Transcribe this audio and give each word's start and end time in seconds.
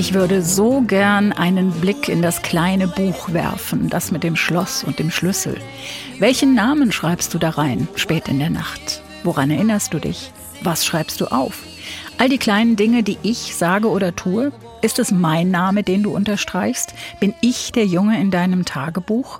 Ich 0.00 0.14
würde 0.14 0.40
so 0.40 0.80
gern 0.80 1.34
einen 1.34 1.72
Blick 1.72 2.08
in 2.08 2.22
das 2.22 2.40
kleine 2.40 2.88
Buch 2.88 3.34
werfen, 3.34 3.90
das 3.90 4.10
mit 4.10 4.22
dem 4.22 4.34
Schloss 4.34 4.82
und 4.82 4.98
dem 4.98 5.10
Schlüssel. 5.10 5.58
Welchen 6.18 6.54
Namen 6.54 6.90
schreibst 6.90 7.34
du 7.34 7.38
da 7.38 7.50
rein, 7.50 7.86
spät 7.96 8.26
in 8.26 8.38
der 8.38 8.48
Nacht? 8.48 9.02
Woran 9.24 9.50
erinnerst 9.50 9.92
du 9.92 9.98
dich? 9.98 10.32
Was 10.62 10.86
schreibst 10.86 11.20
du 11.20 11.26
auf? 11.26 11.64
All 12.16 12.30
die 12.30 12.38
kleinen 12.38 12.76
Dinge, 12.76 13.02
die 13.02 13.18
ich 13.22 13.54
sage 13.54 13.90
oder 13.90 14.16
tue, 14.16 14.52
ist 14.80 14.98
es 14.98 15.10
mein 15.10 15.50
Name, 15.50 15.82
den 15.82 16.02
du 16.02 16.16
unterstreichst? 16.16 16.94
Bin 17.20 17.34
ich 17.42 17.70
der 17.70 17.84
Junge 17.84 18.18
in 18.18 18.30
deinem 18.30 18.64
Tagebuch? 18.64 19.38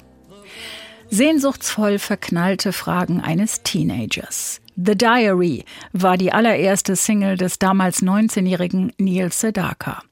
Sehnsuchtsvoll 1.08 1.98
verknallte 1.98 2.74
Fragen 2.74 3.22
eines 3.22 3.62
Teenagers. 3.62 4.61
The 4.77 4.95
Diary 4.95 5.64
war 5.95 6.19
die 6.19 6.34
allererste 6.34 6.97
Single 6.97 7.38
des 7.38 7.58
damals 7.58 8.02
19-jährigen 8.02 8.92
Neil 8.98 9.33
Sedaka. 9.33 10.02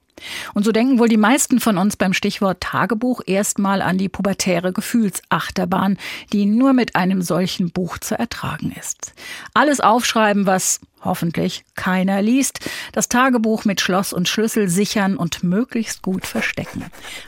Und 0.55 0.65
so 0.65 0.73
denken 0.73 0.99
wohl 0.99 1.09
die 1.09 1.17
meisten 1.17 1.61
von 1.61 1.79
uns 1.79 1.97
beim 1.97 2.13
Stichwort 2.13 2.61
Tagebuch 2.61 3.21
erstmal 3.27 3.83
an 3.83 3.99
die 3.99 4.09
pubertäre 4.09 4.73
Gefühlsachterbahn, 4.73 5.99
die 6.33 6.47
nur 6.47 6.73
mit 6.73 6.97
einem 6.97 7.23
solchen 7.23 7.71
Buch 7.71 7.99
zu 7.99 8.19
ertragen 8.19 8.75
ist. 8.79 9.13
Alles 9.55 9.81
aufschreiben, 9.81 10.47
was 10.47 10.81
hoffentlich 11.05 11.65
keiner 11.75 12.23
liest, 12.23 12.61
das 12.93 13.09
Tagebuch 13.09 13.65
mit 13.65 13.81
Schloss 13.81 14.13
und 14.13 14.29
Schlüssel 14.29 14.69
sichern 14.69 15.17
und 15.17 15.45
möglichst 15.45 16.03
gut 16.03 16.27
verstecken. 16.27 16.85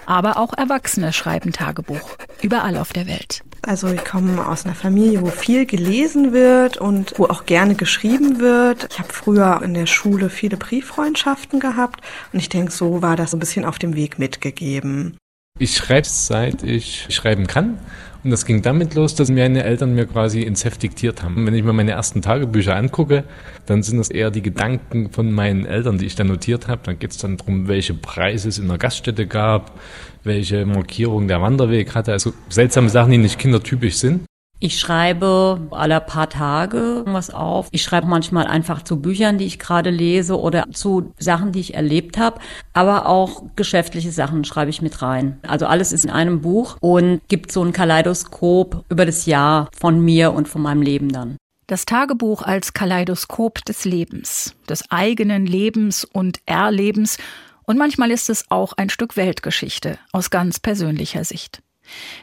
Aber 0.06 0.38
auch 0.38 0.52
Erwachsene 0.52 1.12
schreiben 1.12 1.52
Tagebuch, 1.52 2.16
überall 2.42 2.76
auf 2.76 2.92
der 2.92 3.06
Welt. 3.06 3.42
Also 3.62 3.88
ich 3.88 4.04
komme 4.04 4.46
aus 4.46 4.64
einer 4.64 4.74
Familie, 4.74 5.22
wo 5.22 5.26
viel 5.26 5.66
gelesen 5.66 6.32
wird 6.32 6.78
und 6.78 7.14
wo 7.18 7.26
auch 7.26 7.44
gerne 7.44 7.74
geschrieben 7.74 8.40
wird. 8.40 8.88
Ich 8.90 8.98
habe 8.98 9.12
früher 9.12 9.60
in 9.62 9.74
der 9.74 9.86
Schule 9.86 10.30
viele 10.30 10.56
Brieffreundschaften 10.56 11.60
gehabt 11.60 12.00
und 12.32 12.38
ich 12.38 12.48
denke, 12.48 12.72
so 12.72 13.02
war 13.02 13.16
das 13.16 13.34
ein 13.34 13.40
bisschen 13.40 13.64
auf 13.64 13.78
dem 13.78 13.94
Weg 13.94 14.18
mitgegeben. 14.18 15.16
Ich 15.60 15.76
schreibe 15.76 16.06
seit 16.08 16.62
ich 16.62 17.06
schreiben 17.10 17.46
kann. 17.46 17.78
Und 18.24 18.30
das 18.30 18.46
ging 18.46 18.62
damit 18.62 18.94
los, 18.94 19.14
dass 19.14 19.30
meine 19.30 19.62
Eltern 19.62 19.94
mir 19.94 20.06
quasi 20.06 20.40
ins 20.40 20.64
Heft 20.64 20.82
diktiert 20.82 21.22
haben. 21.22 21.46
Wenn 21.46 21.54
ich 21.54 21.62
mir 21.62 21.74
meine 21.74 21.90
ersten 21.90 22.22
Tagebücher 22.22 22.74
angucke, 22.74 23.24
dann 23.66 23.82
sind 23.82 23.98
das 23.98 24.08
eher 24.08 24.30
die 24.30 24.40
Gedanken 24.40 25.10
von 25.10 25.30
meinen 25.30 25.66
Eltern, 25.66 25.98
die 25.98 26.06
ich 26.06 26.14
da 26.14 26.24
notiert 26.24 26.66
habe. 26.66 26.80
Dann 26.84 26.98
geht 26.98 27.10
es 27.10 27.18
dann 27.18 27.36
darum, 27.36 27.68
welche 27.68 27.92
Preise 27.92 28.48
es 28.48 28.56
in 28.56 28.68
der 28.68 28.78
Gaststätte 28.78 29.26
gab, 29.26 29.78
welche 30.24 30.64
Markierung 30.64 31.28
der 31.28 31.42
Wanderweg 31.42 31.94
hatte. 31.94 32.12
Also 32.12 32.32
seltsame 32.48 32.88
Sachen, 32.88 33.12
die 33.12 33.18
nicht 33.18 33.38
kindertypisch 33.38 33.96
sind. 33.96 34.22
Ich 34.62 34.78
schreibe 34.78 35.68
alle 35.70 36.02
paar 36.02 36.28
Tage 36.28 37.02
was 37.06 37.30
auf. 37.30 37.68
Ich 37.70 37.82
schreibe 37.82 38.06
manchmal 38.06 38.46
einfach 38.46 38.82
zu 38.82 39.00
Büchern, 39.00 39.38
die 39.38 39.46
ich 39.46 39.58
gerade 39.58 39.88
lese 39.88 40.38
oder 40.38 40.66
zu 40.70 41.14
Sachen, 41.18 41.52
die 41.52 41.60
ich 41.60 41.72
erlebt 41.72 42.18
habe. 42.18 42.40
Aber 42.74 43.06
auch 43.06 43.42
geschäftliche 43.56 44.12
Sachen 44.12 44.44
schreibe 44.44 44.68
ich 44.68 44.82
mit 44.82 45.00
rein. 45.00 45.40
Also 45.46 45.64
alles 45.64 45.92
ist 45.92 46.04
in 46.04 46.10
einem 46.10 46.42
Buch 46.42 46.76
und 46.80 47.22
gibt 47.28 47.52
so 47.52 47.64
ein 47.64 47.72
Kaleidoskop 47.72 48.84
über 48.90 49.06
das 49.06 49.24
Jahr 49.24 49.70
von 49.74 49.98
mir 49.98 50.34
und 50.34 50.46
von 50.46 50.60
meinem 50.60 50.82
Leben 50.82 51.08
dann. 51.08 51.38
Das 51.66 51.86
Tagebuch 51.86 52.42
als 52.42 52.74
Kaleidoskop 52.74 53.64
des 53.64 53.86
Lebens, 53.86 54.54
des 54.68 54.90
eigenen 54.90 55.46
Lebens 55.46 56.04
und 56.04 56.40
Erlebens. 56.44 57.16
Und 57.62 57.78
manchmal 57.78 58.10
ist 58.10 58.28
es 58.28 58.44
auch 58.50 58.74
ein 58.74 58.90
Stück 58.90 59.16
Weltgeschichte 59.16 59.98
aus 60.12 60.28
ganz 60.28 60.60
persönlicher 60.60 61.24
Sicht. 61.24 61.62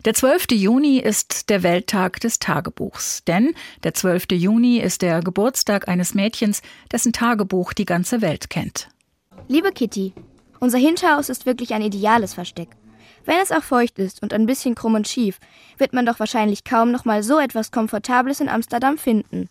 Der 0.06 0.14
12. 0.14 0.48
Juni 0.52 1.00
ist 1.00 1.50
der 1.50 1.64
Welttag 1.64 2.20
des 2.20 2.40
Tagebuchs, 2.40 3.24
denn 3.26 3.54
der 3.84 3.94
12. 3.94 4.26
Juni 4.34 4.78
ist 4.80 5.02
der 5.02 5.22
Geburtstag 5.22 5.88
eines 5.88 6.14
Mädchens, 6.14 6.62
dessen 6.92 7.14
Tagebuch 7.14 7.74
die 7.74 7.86
ganze 7.86 8.22
Welt 8.22 8.50
kennt. 8.50 8.90
Liebe 9.48 9.72
Kitty, 9.72 10.14
unser 10.60 10.78
Hinterhaus 10.78 11.30
ist 11.30 11.46
wirklich 11.46 11.74
ein 11.74 11.82
ideales 11.82 12.34
Versteck. 12.34 12.70
Wenn 13.26 13.40
es 13.42 13.52
auch 13.52 13.64
feucht 13.64 14.00
ist 14.00 14.22
und 14.24 14.34
ein 14.34 14.46
bisschen 14.46 14.74
krumm 14.74 14.96
und 14.96 15.08
schief, 15.08 15.40
wird 15.78 15.94
man 15.94 16.06
doch 16.06 16.20
wahrscheinlich 16.20 16.64
kaum 16.64 16.92
noch 16.92 17.06
mal 17.06 17.24
so 17.24 17.40
etwas 17.40 17.72
Komfortables 17.72 18.40
in 18.40 18.50
Amsterdam 18.50 18.98
finden. 18.98 19.50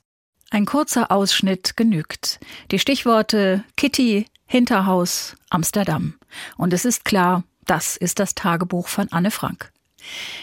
Ein 0.51 0.65
kurzer 0.65 1.11
Ausschnitt 1.11 1.77
genügt. 1.77 2.41
Die 2.71 2.79
Stichworte 2.79 3.65
Kitty, 3.77 4.27
Hinterhaus, 4.47 5.37
Amsterdam. 5.51 6.15
Und 6.57 6.73
es 6.73 6.85
ist 6.85 7.05
klar, 7.05 7.43
das 7.67 7.97
ist 7.97 8.19
das 8.21 8.35
Tagebuch 8.35 8.89
von 8.89 9.11
Anne 9.11 9.31
Frank. 9.31 9.73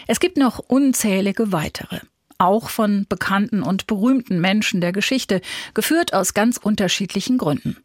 Es 0.06 0.20
gibt 0.20 0.36
noch 0.36 0.58
unzählige 0.58 1.52
weitere, 1.52 2.00
auch 2.38 2.68
von 2.68 3.06
bekannten 3.08 3.62
und 3.62 3.86
berühmten 3.86 4.40
Menschen 4.40 4.80
der 4.80 4.92
Geschichte, 4.92 5.40
geführt 5.74 6.12
aus 6.14 6.34
ganz 6.34 6.56
unterschiedlichen 6.56 7.38
Gründen. 7.38 7.76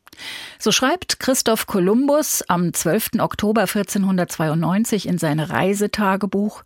So 0.58 0.72
schreibt 0.72 1.20
Christoph 1.20 1.66
Kolumbus 1.68 2.44
am 2.48 2.74
12. 2.74 3.20
Oktober 3.20 3.62
1492 3.62 5.08
in 5.08 5.18
sein 5.18 5.40
Reisetagebuch 5.40 6.64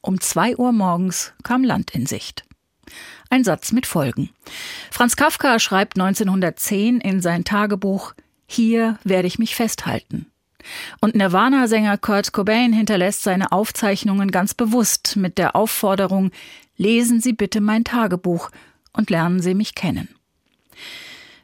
Um 0.00 0.20
zwei 0.20 0.56
Uhr 0.56 0.72
morgens 0.72 1.32
kam 1.42 1.64
Land 1.64 1.94
in 1.94 2.06
Sicht. 2.06 2.44
Ein 3.30 3.44
Satz 3.44 3.72
mit 3.72 3.86
Folgen. 3.86 4.30
Franz 4.90 5.16
Kafka 5.16 5.58
schreibt 5.58 5.98
1910 5.98 7.00
in 7.00 7.20
sein 7.20 7.44
Tagebuch 7.44 8.14
Hier 8.46 8.98
werde 9.04 9.26
ich 9.26 9.38
mich 9.38 9.56
festhalten. 9.56 10.31
Und 11.00 11.14
Nirvana-Sänger 11.14 11.98
Kurt 11.98 12.32
Cobain 12.32 12.72
hinterlässt 12.72 13.22
seine 13.22 13.52
Aufzeichnungen 13.52 14.30
ganz 14.30 14.54
bewusst 14.54 15.16
mit 15.16 15.38
der 15.38 15.56
Aufforderung, 15.56 16.30
lesen 16.76 17.20
Sie 17.20 17.32
bitte 17.32 17.60
mein 17.60 17.84
Tagebuch 17.84 18.50
und 18.92 19.10
lernen 19.10 19.40
Sie 19.40 19.54
mich 19.54 19.74
kennen. 19.74 20.08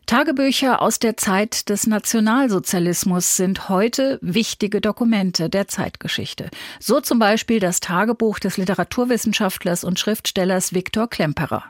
Tagebücher 0.08 0.80
aus 0.80 0.98
der 0.98 1.18
Zeit 1.18 1.68
des 1.68 1.86
Nationalsozialismus 1.86 3.36
sind 3.36 3.68
heute 3.68 4.18
wichtige 4.22 4.80
Dokumente 4.80 5.50
der 5.50 5.68
Zeitgeschichte. 5.68 6.48
So 6.80 7.02
zum 7.02 7.18
Beispiel 7.18 7.60
das 7.60 7.80
Tagebuch 7.80 8.38
des 8.38 8.56
Literaturwissenschaftlers 8.56 9.84
und 9.84 9.98
Schriftstellers 9.98 10.72
Viktor 10.72 11.10
Klemperer. 11.10 11.64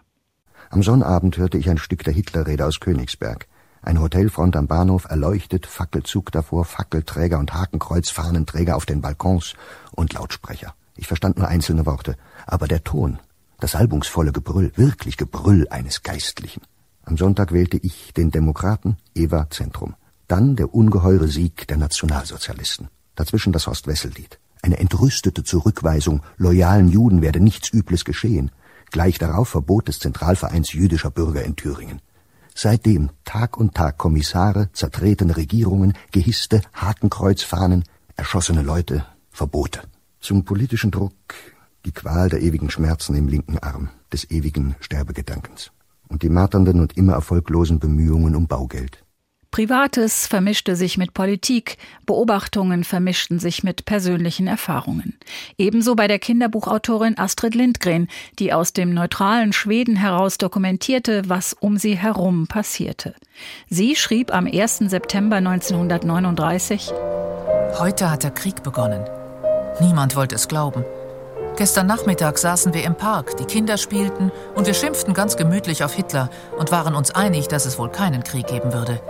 Am 0.70 0.84
Sonnabend 0.84 1.36
hörte 1.36 1.58
ich 1.58 1.68
ein 1.68 1.78
Stück 1.78 2.04
der 2.04 2.12
Hitlerrede 2.12 2.64
aus 2.64 2.78
Königsberg. 2.78 3.48
Ein 3.82 4.00
Hotelfront 4.00 4.56
am 4.56 4.66
Bahnhof 4.66 5.06
erleuchtet, 5.06 5.66
Fackelzug 5.66 6.32
davor, 6.32 6.64
Fackelträger 6.64 7.38
und 7.38 7.54
Hakenkreuzfahnenträger 7.54 8.76
auf 8.76 8.86
den 8.86 9.00
Balkons 9.00 9.54
und 9.92 10.12
Lautsprecher. 10.12 10.74
Ich 10.96 11.06
verstand 11.06 11.38
nur 11.38 11.48
einzelne 11.48 11.86
Worte, 11.86 12.16
aber 12.46 12.66
der 12.66 12.82
Ton, 12.82 13.18
das 13.60 13.72
salbungsvolle 13.72 14.32
Gebrüll, 14.32 14.72
wirklich 14.76 15.16
Gebrüll 15.16 15.68
eines 15.70 16.02
Geistlichen. 16.02 16.62
Am 17.04 17.16
Sonntag 17.16 17.52
wählte 17.52 17.78
ich 17.78 18.12
den 18.12 18.30
Demokraten, 18.30 18.96
Eva 19.14 19.48
Zentrum. 19.50 19.94
Dann 20.26 20.56
der 20.56 20.74
ungeheure 20.74 21.28
Sieg 21.28 21.66
der 21.68 21.78
Nationalsozialisten. 21.78 22.88
Dazwischen 23.14 23.52
das 23.52 23.66
Horst-Wessel-Lied. 23.66 24.38
Eine 24.60 24.78
entrüstete 24.78 25.42
Zurückweisung, 25.44 26.22
loyalen 26.36 26.88
Juden 26.88 27.22
werde 27.22 27.40
nichts 27.40 27.72
Übles 27.72 28.04
geschehen. 28.04 28.50
Gleich 28.90 29.18
darauf 29.18 29.48
Verbot 29.48 29.88
des 29.88 30.00
Zentralvereins 30.00 30.72
jüdischer 30.72 31.10
Bürger 31.10 31.44
in 31.44 31.56
Thüringen. 31.56 32.00
Seitdem 32.60 33.10
Tag 33.24 33.56
und 33.56 33.76
Tag 33.76 33.98
Kommissare, 33.98 34.68
zertretene 34.72 35.36
Regierungen, 35.36 35.92
gehisste 36.10 36.60
Hakenkreuzfahnen, 36.74 37.84
erschossene 38.16 38.62
Leute, 38.62 39.06
Verbote. 39.30 39.82
Zum 40.18 40.44
politischen 40.44 40.90
Druck 40.90 41.12
die 41.84 41.92
Qual 41.92 42.28
der 42.28 42.42
ewigen 42.42 42.68
Schmerzen 42.68 43.14
im 43.14 43.28
linken 43.28 43.60
Arm, 43.60 43.90
des 44.12 44.28
ewigen 44.32 44.74
Sterbegedankens 44.80 45.70
und 46.08 46.24
die 46.24 46.30
marternden 46.30 46.80
und 46.80 46.96
immer 46.96 47.12
erfolglosen 47.12 47.78
Bemühungen 47.78 48.34
um 48.34 48.48
Baugeld. 48.48 49.04
Privates 49.50 50.26
vermischte 50.26 50.76
sich 50.76 50.98
mit 50.98 51.14
Politik, 51.14 51.78
Beobachtungen 52.04 52.84
vermischten 52.84 53.38
sich 53.38 53.64
mit 53.64 53.86
persönlichen 53.86 54.46
Erfahrungen. 54.46 55.18
Ebenso 55.56 55.94
bei 55.96 56.06
der 56.06 56.18
Kinderbuchautorin 56.18 57.18
Astrid 57.18 57.54
Lindgren, 57.54 58.08
die 58.38 58.52
aus 58.52 58.72
dem 58.72 58.92
neutralen 58.92 59.52
Schweden 59.52 59.96
heraus 59.96 60.38
dokumentierte, 60.38 61.22
was 61.28 61.54
um 61.58 61.78
sie 61.78 61.96
herum 61.96 62.46
passierte. 62.46 63.14
Sie 63.68 63.96
schrieb 63.96 64.32
am 64.34 64.46
1. 64.46 64.78
September 64.86 65.36
1939 65.36 66.92
Heute 67.78 68.10
hat 68.10 68.24
der 68.24 68.30
Krieg 68.32 68.62
begonnen. 68.62 69.04
Niemand 69.80 70.14
wollte 70.14 70.34
es 70.34 70.48
glauben. 70.48 70.84
Gestern 71.56 71.86
Nachmittag 71.86 72.38
saßen 72.38 72.72
wir 72.74 72.84
im 72.84 72.94
Park, 72.94 73.36
die 73.38 73.44
Kinder 73.44 73.78
spielten 73.78 74.30
und 74.54 74.66
wir 74.66 74.74
schimpften 74.74 75.14
ganz 75.14 75.36
gemütlich 75.36 75.82
auf 75.82 75.94
Hitler 75.94 76.30
und 76.56 76.70
waren 76.70 76.94
uns 76.94 77.10
einig, 77.10 77.48
dass 77.48 77.66
es 77.66 77.78
wohl 77.78 77.88
keinen 77.88 78.22
Krieg 78.22 78.46
geben 78.46 78.72
würde. 78.72 79.00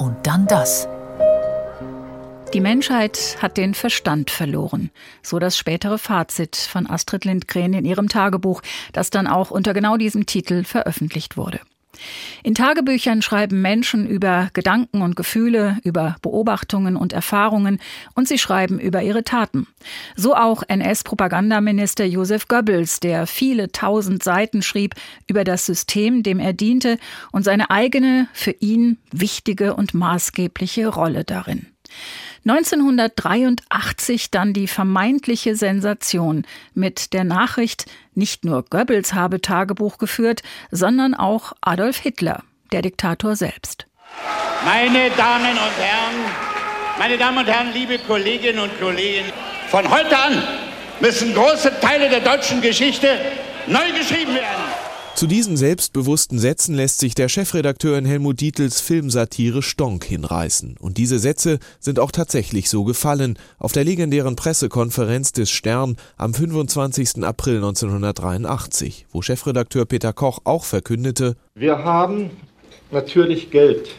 Und 0.00 0.26
dann 0.26 0.46
das. 0.46 0.88
Die 2.54 2.60
Menschheit 2.60 3.36
hat 3.42 3.58
den 3.58 3.74
Verstand 3.74 4.30
verloren. 4.30 4.90
So 5.22 5.38
das 5.38 5.58
spätere 5.58 5.98
Fazit 5.98 6.56
von 6.56 6.88
Astrid 6.88 7.26
Lindgren 7.26 7.74
in 7.74 7.84
ihrem 7.84 8.08
Tagebuch, 8.08 8.62
das 8.94 9.10
dann 9.10 9.26
auch 9.26 9.50
unter 9.50 9.74
genau 9.74 9.98
diesem 9.98 10.24
Titel 10.24 10.64
veröffentlicht 10.64 11.36
wurde. 11.36 11.60
In 12.42 12.54
Tagebüchern 12.54 13.22
schreiben 13.22 13.60
Menschen 13.60 14.06
über 14.06 14.48
Gedanken 14.52 15.02
und 15.02 15.16
Gefühle, 15.16 15.78
über 15.84 16.16
Beobachtungen 16.22 16.96
und 16.96 17.12
Erfahrungen 17.12 17.80
und 18.14 18.28
sie 18.28 18.38
schreiben 18.38 18.78
über 18.78 19.02
ihre 19.02 19.24
Taten. 19.24 19.66
So 20.16 20.34
auch 20.34 20.62
NS-Propagandaminister 20.66 22.04
Josef 22.04 22.48
Goebbels, 22.48 23.00
der 23.00 23.26
viele 23.26 23.72
tausend 23.72 24.22
Seiten 24.22 24.62
schrieb 24.62 24.94
über 25.26 25.44
das 25.44 25.66
System, 25.66 26.22
dem 26.22 26.38
er 26.38 26.52
diente 26.52 26.98
und 27.32 27.44
seine 27.44 27.70
eigene, 27.70 28.28
für 28.32 28.52
ihn 28.52 28.98
wichtige 29.12 29.74
und 29.74 29.94
maßgebliche 29.94 30.88
Rolle 30.88 31.24
darin. 31.24 31.66
1983 32.46 34.30
dann 34.30 34.52
die 34.52 34.66
vermeintliche 34.66 35.56
Sensation 35.56 36.46
mit 36.74 37.12
der 37.12 37.24
Nachricht, 37.24 37.86
nicht 38.14 38.44
nur 38.44 38.64
Goebbels 38.64 39.14
habe 39.14 39.40
Tagebuch 39.40 39.98
geführt, 39.98 40.42
sondern 40.70 41.14
auch 41.14 41.52
Adolf 41.60 41.98
Hitler, 41.98 42.42
der 42.72 42.82
Diktator 42.82 43.36
selbst. 43.36 43.86
Meine 44.64 45.10
Damen 45.16 45.52
und 45.52 45.76
Herren, 45.78 46.14
meine 46.98 47.18
Damen 47.18 47.38
und 47.38 47.46
Herren, 47.46 47.72
liebe 47.72 47.98
Kolleginnen 47.98 48.58
und 48.58 48.80
Kollegen, 48.80 49.32
von 49.68 49.88
heute 49.90 50.18
an 50.18 50.42
müssen 51.00 51.34
große 51.34 51.72
Teile 51.80 52.08
der 52.08 52.20
deutschen 52.20 52.60
Geschichte 52.60 53.18
neu 53.66 53.92
geschrieben 53.92 54.34
werden. 54.34 54.89
Zu 55.20 55.26
diesen 55.26 55.58
selbstbewussten 55.58 56.38
Sätzen 56.38 56.74
lässt 56.74 56.98
sich 56.98 57.14
der 57.14 57.28
Chefredakteur 57.28 57.98
in 57.98 58.06
Helmut 58.06 58.40
Dietls 58.40 58.80
Filmsatire 58.80 59.60
Stonk 59.60 60.02
hinreißen. 60.06 60.78
Und 60.80 60.96
diese 60.96 61.18
Sätze 61.18 61.58
sind 61.78 61.98
auch 61.98 62.10
tatsächlich 62.10 62.70
so 62.70 62.84
gefallen 62.84 63.38
auf 63.58 63.72
der 63.72 63.84
legendären 63.84 64.34
Pressekonferenz 64.34 65.32
des 65.32 65.50
Stern 65.50 65.98
am 66.16 66.32
25. 66.32 67.22
April 67.22 67.56
1983, 67.56 69.04
wo 69.12 69.20
Chefredakteur 69.20 69.84
Peter 69.84 70.14
Koch 70.14 70.38
auch 70.44 70.64
verkündete, 70.64 71.36
Wir 71.54 71.84
haben 71.84 72.30
natürlich 72.90 73.50
Geld 73.50 73.90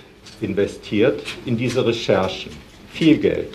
investiert 0.42 1.22
in 1.46 1.56
diese 1.56 1.86
Recherchen. 1.86 2.52
Viel 2.94 3.20
Geld. 3.20 3.50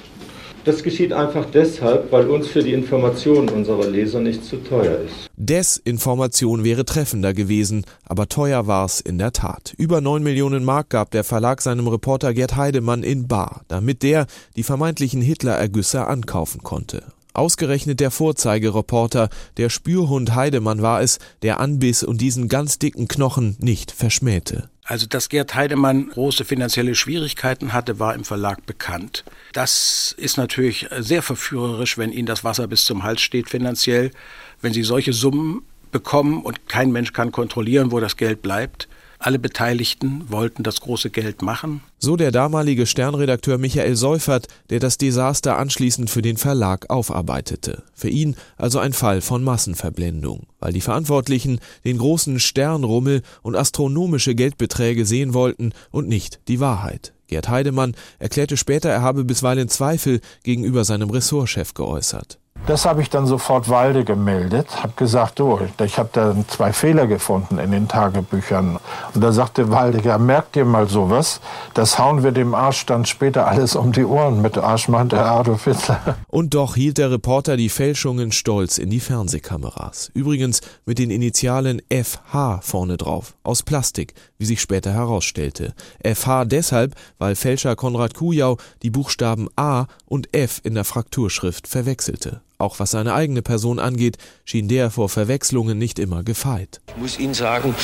Das 0.66 0.82
geschieht 0.82 1.12
einfach 1.12 1.46
deshalb, 1.48 2.10
weil 2.10 2.28
uns 2.28 2.48
für 2.48 2.60
die 2.60 2.72
Informationen 2.72 3.48
unserer 3.48 3.86
Leser 3.86 4.18
nicht 4.18 4.44
zu 4.44 4.56
teuer 4.56 4.98
ist. 4.98 5.30
Desinformation 5.36 6.64
wäre 6.64 6.84
treffender 6.84 7.34
gewesen, 7.34 7.84
aber 8.04 8.28
teuer 8.28 8.66
war's 8.66 9.00
in 9.00 9.16
der 9.16 9.30
Tat. 9.30 9.74
Über 9.78 10.00
9 10.00 10.24
Millionen 10.24 10.64
Mark 10.64 10.90
gab 10.90 11.12
der 11.12 11.22
Verlag 11.22 11.62
seinem 11.62 11.86
Reporter 11.86 12.34
Gerd 12.34 12.56
Heidemann 12.56 13.04
in 13.04 13.28
Bar, 13.28 13.62
damit 13.68 14.02
der 14.02 14.26
die 14.56 14.64
vermeintlichen 14.64 15.22
Hitler-Ergüsse 15.22 16.04
ankaufen 16.08 16.64
konnte. 16.64 17.04
Ausgerechnet 17.32 18.00
der 18.00 18.10
Vorzeigereporter, 18.10 19.28
der 19.58 19.69
Spürhund 19.69 20.34
Heidemann 20.34 20.82
war 20.82 21.00
es, 21.00 21.20
der 21.42 21.60
anbiss 21.60 22.02
und 22.02 22.20
diesen 22.20 22.48
ganz 22.48 22.80
dicken 22.80 23.06
Knochen 23.06 23.56
nicht 23.60 23.92
verschmähte. 23.92 24.69
Also, 24.82 25.06
dass 25.06 25.28
Gerd 25.28 25.54
Heidemann 25.54 26.08
große 26.08 26.44
finanzielle 26.44 26.94
Schwierigkeiten 26.94 27.72
hatte, 27.72 27.98
war 27.98 28.14
im 28.14 28.24
Verlag 28.24 28.66
bekannt. 28.66 29.24
Das 29.56 30.14
ist 30.19 30.37
natürlich 30.37 30.87
sehr 30.99 31.23
verführerisch, 31.23 31.97
wenn 31.97 32.12
Ihnen 32.12 32.26
das 32.26 32.44
Wasser 32.44 32.69
bis 32.69 32.85
zum 32.85 33.05
Hals 33.05 33.23
steht 33.23 33.49
finanziell. 33.49 34.11
Wenn 34.61 34.75
Sie 34.75 34.82
solche 34.82 35.14
Summen 35.14 35.62
bekommen 35.93 36.43
und 36.43 36.69
kein 36.69 36.93
Mensch 36.93 37.14
kann 37.14 37.32
kontrollieren, 37.32 37.91
wo 37.91 37.99
das 37.99 38.19
Geld 38.19 38.43
bleibt. 38.43 38.87
Alle 39.18 39.38
Beteiligten 39.38 40.24
wollten 40.28 40.62
das 40.62 40.80
große 40.80 41.10
Geld 41.10 41.42
machen. 41.42 41.80
So 41.98 42.16
der 42.16 42.30
damalige 42.30 42.86
Sternredakteur 42.86 43.58
Michael 43.58 43.96
Seufert, 43.96 44.48
der 44.70 44.80
das 44.80 44.98
Desaster 44.98 45.56
anschließend 45.58 46.10
für 46.10 46.22
den 46.22 46.36
Verlag 46.36 46.90
aufarbeitete. 46.90 47.82
Für 47.94 48.08
ihn 48.08 48.36
also 48.56 48.78
ein 48.78 48.92
Fall 48.92 49.20
von 49.20 49.42
Massenverblendung, 49.42 50.46
weil 50.60 50.72
die 50.72 50.80
Verantwortlichen 50.80 51.60
den 51.84 51.98
großen 51.98 52.38
Sternrummel 52.40 53.22
und 53.42 53.56
astronomische 53.56 54.34
Geldbeträge 54.34 55.06
sehen 55.06 55.34
wollten 55.34 55.72
und 55.90 56.08
nicht 56.08 56.40
die 56.48 56.60
Wahrheit. 56.60 57.12
Gerd 57.28 57.48
Heidemann 57.48 57.94
erklärte 58.19 58.56
später, 58.56 58.88
er 58.88 59.02
habe 59.02 59.24
bisweilen 59.24 59.69
Zweifel 59.69 60.20
gegenüber 60.44 60.84
seinem 60.84 61.10
Ressortchef 61.10 61.74
geäußert. 61.74 62.38
Das 62.66 62.84
habe 62.84 63.00
ich 63.00 63.10
dann 63.10 63.28
sofort 63.28 63.68
Walde 63.68 64.04
gemeldet, 64.04 64.82
habe 64.82 64.92
gesagt, 64.96 65.40
oh, 65.40 65.60
ich 65.84 65.98
habe 65.98 66.08
da 66.12 66.34
zwei 66.48 66.72
Fehler 66.72 67.06
gefunden 67.06 67.58
in 67.58 67.70
den 67.70 67.86
Tagebüchern. 67.86 68.80
Und 69.14 69.20
da 69.22 69.30
sagte 69.30 69.70
Walde, 69.70 70.00
ja, 70.02 70.18
merkt 70.18 70.56
ihr 70.56 70.64
mal 70.64 70.88
sowas, 70.88 71.40
das 71.74 72.00
hauen 72.00 72.24
wir 72.24 72.32
dem 72.32 72.56
Arsch 72.56 72.84
dann 72.84 73.06
später 73.06 73.46
alles 73.46 73.76
um 73.76 73.92
die 73.92 74.04
Ohren. 74.04 74.42
Mit 74.42 74.58
Arsch 74.58 74.88
meinte 74.88 75.24
Adolf 75.24 75.62
Hitler. 75.62 76.16
Und 76.26 76.54
doch 76.54 76.74
hielt 76.74 76.98
der 76.98 77.12
Reporter 77.12 77.56
die 77.56 77.68
Fälschungen 77.68 78.32
stolz 78.32 78.78
in 78.78 78.90
die 78.90 78.98
Fernsehkameras. 78.98 80.10
Übrigens 80.12 80.60
mit 80.84 80.98
den 80.98 81.12
Initialen 81.12 81.80
FH 81.88 82.62
vorne 82.62 82.96
drauf, 82.96 83.36
aus 83.44 83.62
Plastik, 83.62 84.14
wie 84.38 84.44
sich 84.44 84.60
später 84.60 84.92
herausstellte. 84.92 85.72
FH 86.02 86.46
deshalb, 86.46 86.96
weil 87.19 87.36
Fälscher 87.36 87.76
Konrad 87.76 88.14
Kujau 88.14 88.56
die 88.82 88.90
Buchstaben 88.90 89.46
A 89.54 89.86
und 90.04 90.34
F 90.34 90.60
in 90.64 90.74
der 90.74 90.84
Frakturschrift 90.84 91.69
verwechselte. 91.69 92.40
Auch 92.58 92.79
was 92.79 92.93
seine 92.93 93.14
eigene 93.14 93.43
Person 93.43 93.79
angeht, 93.79 94.17
schien 94.44 94.69
der 94.69 94.91
vor 94.91 95.08
Verwechslungen 95.08 95.76
nicht 95.76 95.99
immer 95.99 96.23
gefeit. 96.23 96.81
Ich 96.88 96.97
muss 96.97 97.19
Ihnen 97.19 97.35
sagen, 97.35 97.75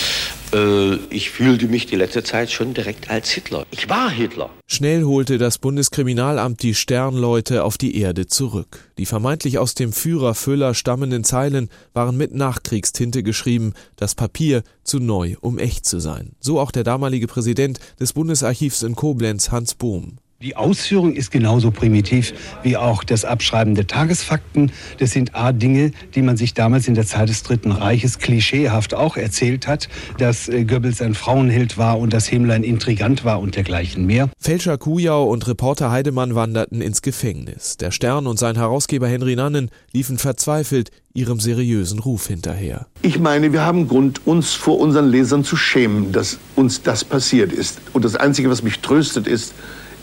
äh, 0.55 0.95
ich 1.11 1.31
fühlte 1.31 1.67
mich 1.67 1.87
die 1.87 1.97
letzte 1.97 2.23
Zeit 2.23 2.51
schon 2.51 2.73
direkt 2.73 3.11
als 3.11 3.31
Hitler. 3.31 3.67
Ich 3.71 3.89
war 3.89 4.11
Hitler. 4.11 4.51
Schnell 4.67 5.05
holte 5.05 5.37
das 5.37 5.59
Bundeskriminalamt 5.59 6.63
die 6.63 6.75
Sternleute 6.75 7.65
auf 7.65 7.77
die 7.77 7.97
Erde 7.99 8.27
zurück. 8.27 8.91
Die 8.97 9.07
vermeintlich 9.07 9.59
aus 9.59 9.75
dem 9.75 9.93
Führer 9.93 10.35
Füller 10.35 10.75
stammenden 10.75 11.25
Zeilen 11.25 11.69
waren 11.93 12.17
mit 12.17 12.35
Nachkriegstinte 12.35 13.23
geschrieben, 13.23 13.75
das 13.97 14.15
Papier 14.15 14.63
zu 14.85 14.99
neu, 14.99 15.37
um 15.41 15.59
echt 15.59 15.85
zu 15.85 16.01
sein. 16.01 16.33
So 16.41 16.59
auch 16.59 16.71
der 16.71 16.85
damalige 16.85 17.27
Präsident 17.27 17.79
des 18.01 18.15
Bundesarchivs 18.15 18.83
in 18.83 18.97
Koblenz, 18.97 19.51
Hans 19.51 19.75
Bohm. 19.75 20.19
Die 20.43 20.57
Ausführung 20.57 21.15
ist 21.15 21.31
genauso 21.31 21.71
primitiv 21.71 22.35
wie 22.65 22.77
auch 22.77 23.05
das 23.05 23.25
Abschreiben 23.25 23.77
der 23.77 23.87
Tagesfakten. 23.87 24.73
Das 24.99 25.13
sind 25.13 25.37
A 25.37 25.53
Dinge, 25.53 25.93
die 26.17 26.23
man 26.23 26.37
sich 26.37 26.53
damals 26.53 26.89
in 26.89 26.95
der 26.95 27.07
Zeit 27.07 27.29
des 27.29 27.45
Dritten 27.45 27.71
Reiches 27.71 28.19
klischeehaft 28.19 28.93
auch 28.93 29.17
erzählt 29.17 29.69
hat, 29.69 29.89
dass 30.19 30.49
äh, 30.49 30.65
Goebbels 30.65 31.01
ein 31.01 31.15
Frauenheld 31.15 31.79
war 31.79 32.01
und 32.01 32.13
dass 32.13 32.27
Himmler 32.27 32.55
ein 32.55 32.65
Intrigant 32.65 33.25
war 33.25 33.39
und 33.39 33.55
dergleichen 33.55 34.05
mehr. 34.05 34.31
Fälscher 34.37 34.79
Kujau 34.79 35.27
und 35.27 35.47
Reporter 35.47 35.93
Heidemann 35.93 36.35
wanderten 36.35 36.81
ins 36.81 37.03
Gefängnis. 37.03 37.77
Der 37.77 37.93
Stern 37.93 38.27
und 38.27 38.37
sein 38.37 38.57
Herausgeber 38.57 39.07
Henry 39.07 39.37
Nannen 39.37 39.71
liefen 39.93 40.19
verzweifelt 40.19 40.91
ihrem 41.15 41.39
seriösen 41.39 42.01
Ruf 42.01 42.27
hinterher. 42.27 42.87
Ich 43.03 43.21
meine, 43.21 43.53
wir 43.53 43.63
haben 43.63 43.87
Grund, 43.87 44.27
uns 44.27 44.55
vor 44.55 44.81
unseren 44.81 45.09
Lesern 45.09 45.45
zu 45.45 45.57
schämen, 45.57 46.11
dass 46.11 46.39
uns 46.57 46.83
das 46.83 47.05
passiert 47.05 47.53
ist. 47.53 47.81
Und 47.93 48.05
das 48.05 48.17
Einzige, 48.17 48.51
was 48.51 48.65
mich 48.65 48.81
tröstet, 48.81 49.29
ist, 49.29 49.53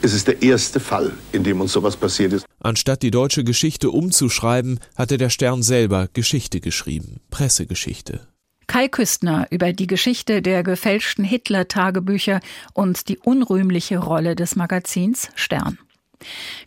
es 0.01 0.13
ist 0.13 0.27
der 0.27 0.41
erste 0.41 0.79
Fall, 0.79 1.12
in 1.32 1.44
dem 1.44 1.62
uns 1.62 1.74
sowas 1.74 1.98
passiert 1.98 2.34
ist. 2.34 2.46
Anstatt 2.60 3.01
die 3.01 3.12
deutsche 3.12 3.44
Geschichte 3.44 3.89
umzuschreiben, 3.91 4.79
hatte 4.96 5.18
der 5.18 5.29
Stern 5.29 5.63
selber 5.63 6.08
Geschichte 6.13 6.60
geschrieben, 6.60 7.20
Pressegeschichte. 7.29 8.27
Kai 8.68 8.88
Küstner 8.88 9.48
über 9.50 9.74
die 9.74 9.88
Geschichte 9.88 10.41
der 10.41 10.63
gefälschten 10.63 11.24
Hitler-Tagebücher 11.24 12.39
und 12.74 13.10
die 13.10 13.18
unrühmliche 13.18 13.98
Rolle 13.98 14.36
des 14.36 14.56
Magazins 14.56 15.29
Stern. 15.36 15.79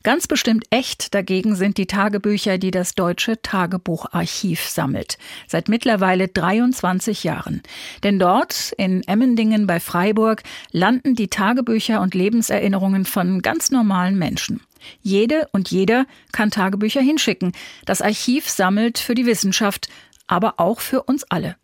Ganz 0.03 0.27
bestimmt 0.27 0.65
echt 0.71 1.15
dagegen 1.15 1.57
sind 1.57 1.77
die 1.77 1.87
Tagebücher, 1.87 2.59
die 2.59 2.71
das 2.71 2.95
Deutsche 2.95 3.41
Tagebucharchiv 3.43 4.67
sammelt. 4.69 5.19
Seit 5.47 5.69
mittlerweile 5.69 6.29
23 6.29 7.25
Jahren. 7.25 7.63
Denn 8.03 8.19
dort, 8.19 8.73
in 8.79 9.07
Emmendingen 9.07 9.67
bei 9.67 9.79
Freiburg, 9.79 10.43
landen 10.71 11.15
die 11.15 11.29
Tagebücher 11.29 12.01
und 12.01 12.15
Lebenserinnerungen 12.15 13.05
von 13.05 13.43
ganz 13.43 13.71
normalen 13.71 14.19
Menschen. 14.19 14.61
Jede 15.03 15.49
und 15.53 15.71
jeder 15.71 16.07
kann 16.33 16.51
Tagebücher 16.51 17.01
hinschicken. 17.01 17.53
Das 17.85 18.03
Archiv 18.03 18.49
sammelt 18.49 18.99
für 18.99 19.15
die 19.15 19.27
Wissenschaft, 19.27 19.89
aber 20.27 20.55
auch 20.59 20.81
für 20.81 21.03
uns 21.05 21.25
alle. 21.25 21.57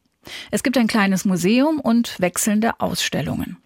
Es 0.50 0.62
gibt 0.62 0.76
ein 0.76 0.86
kleines 0.86 1.24
Museum 1.24 1.80
und 1.80 2.20
wechselnde 2.20 2.80
Ausstellungen. 2.80 3.56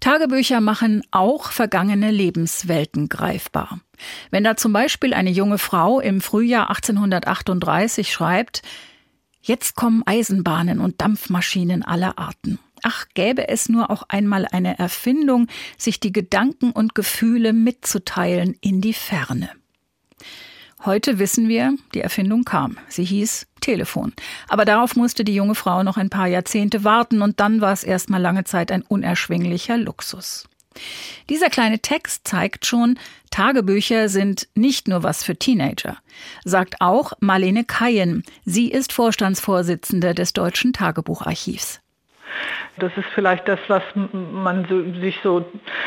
Tagebücher 0.00 0.60
machen 0.60 1.02
auch 1.10 1.50
vergangene 1.50 2.10
Lebenswelten 2.10 3.08
greifbar. 3.08 3.80
Wenn 4.30 4.44
da 4.44 4.56
zum 4.56 4.72
Beispiel 4.72 5.14
eine 5.14 5.30
junge 5.30 5.58
Frau 5.58 6.00
im 6.00 6.20
Frühjahr 6.20 6.70
1838 6.70 8.10
schreibt, 8.12 8.62
Jetzt 9.42 9.74
kommen 9.74 10.02
Eisenbahnen 10.04 10.80
und 10.80 11.00
Dampfmaschinen 11.00 11.82
aller 11.82 12.18
Arten. 12.18 12.58
Ach, 12.82 13.06
gäbe 13.14 13.48
es 13.48 13.68
nur 13.68 13.90
auch 13.90 14.02
einmal 14.08 14.46
eine 14.46 14.78
Erfindung, 14.78 15.48
sich 15.78 16.00
die 16.00 16.12
Gedanken 16.12 16.72
und 16.72 16.94
Gefühle 16.94 17.52
mitzuteilen 17.52 18.56
in 18.60 18.80
die 18.80 18.94
Ferne. 18.94 19.50
Heute 20.84 21.18
wissen 21.18 21.48
wir, 21.48 21.74
die 21.94 22.00
Erfindung 22.00 22.44
kam. 22.44 22.78
Sie 22.88 23.04
hieß 23.04 23.46
Telefon. 23.60 24.14
Aber 24.48 24.64
darauf 24.64 24.96
musste 24.96 25.24
die 25.24 25.34
junge 25.34 25.54
Frau 25.54 25.82
noch 25.82 25.98
ein 25.98 26.08
paar 26.08 26.26
Jahrzehnte 26.26 26.84
warten 26.84 27.20
und 27.20 27.38
dann 27.38 27.60
war 27.60 27.72
es 27.72 27.84
erstmal 27.84 28.20
lange 28.20 28.44
Zeit 28.44 28.72
ein 28.72 28.82
unerschwinglicher 28.82 29.76
Luxus. 29.76 30.48
Dieser 31.28 31.50
kleine 31.50 31.80
Text 31.80 32.26
zeigt 32.26 32.64
schon, 32.64 32.98
Tagebücher 33.30 34.08
sind 34.08 34.48
nicht 34.54 34.88
nur 34.88 35.02
was 35.02 35.22
für 35.22 35.36
Teenager, 35.36 35.98
sagt 36.44 36.76
auch 36.80 37.12
Marlene 37.20 37.64
Kayen. 37.64 38.22
Sie 38.46 38.70
ist 38.70 38.92
Vorstandsvorsitzende 38.92 40.14
des 40.14 40.32
Deutschen 40.32 40.72
Tagebucharchivs. 40.72 41.80
Das 42.78 42.92
ist 42.96 43.06
vielleicht 43.14 43.46
das, 43.48 43.58
was 43.68 43.82
man 43.94 44.64
so, 44.68 44.82
sich 45.00 45.18
so 45.22 45.44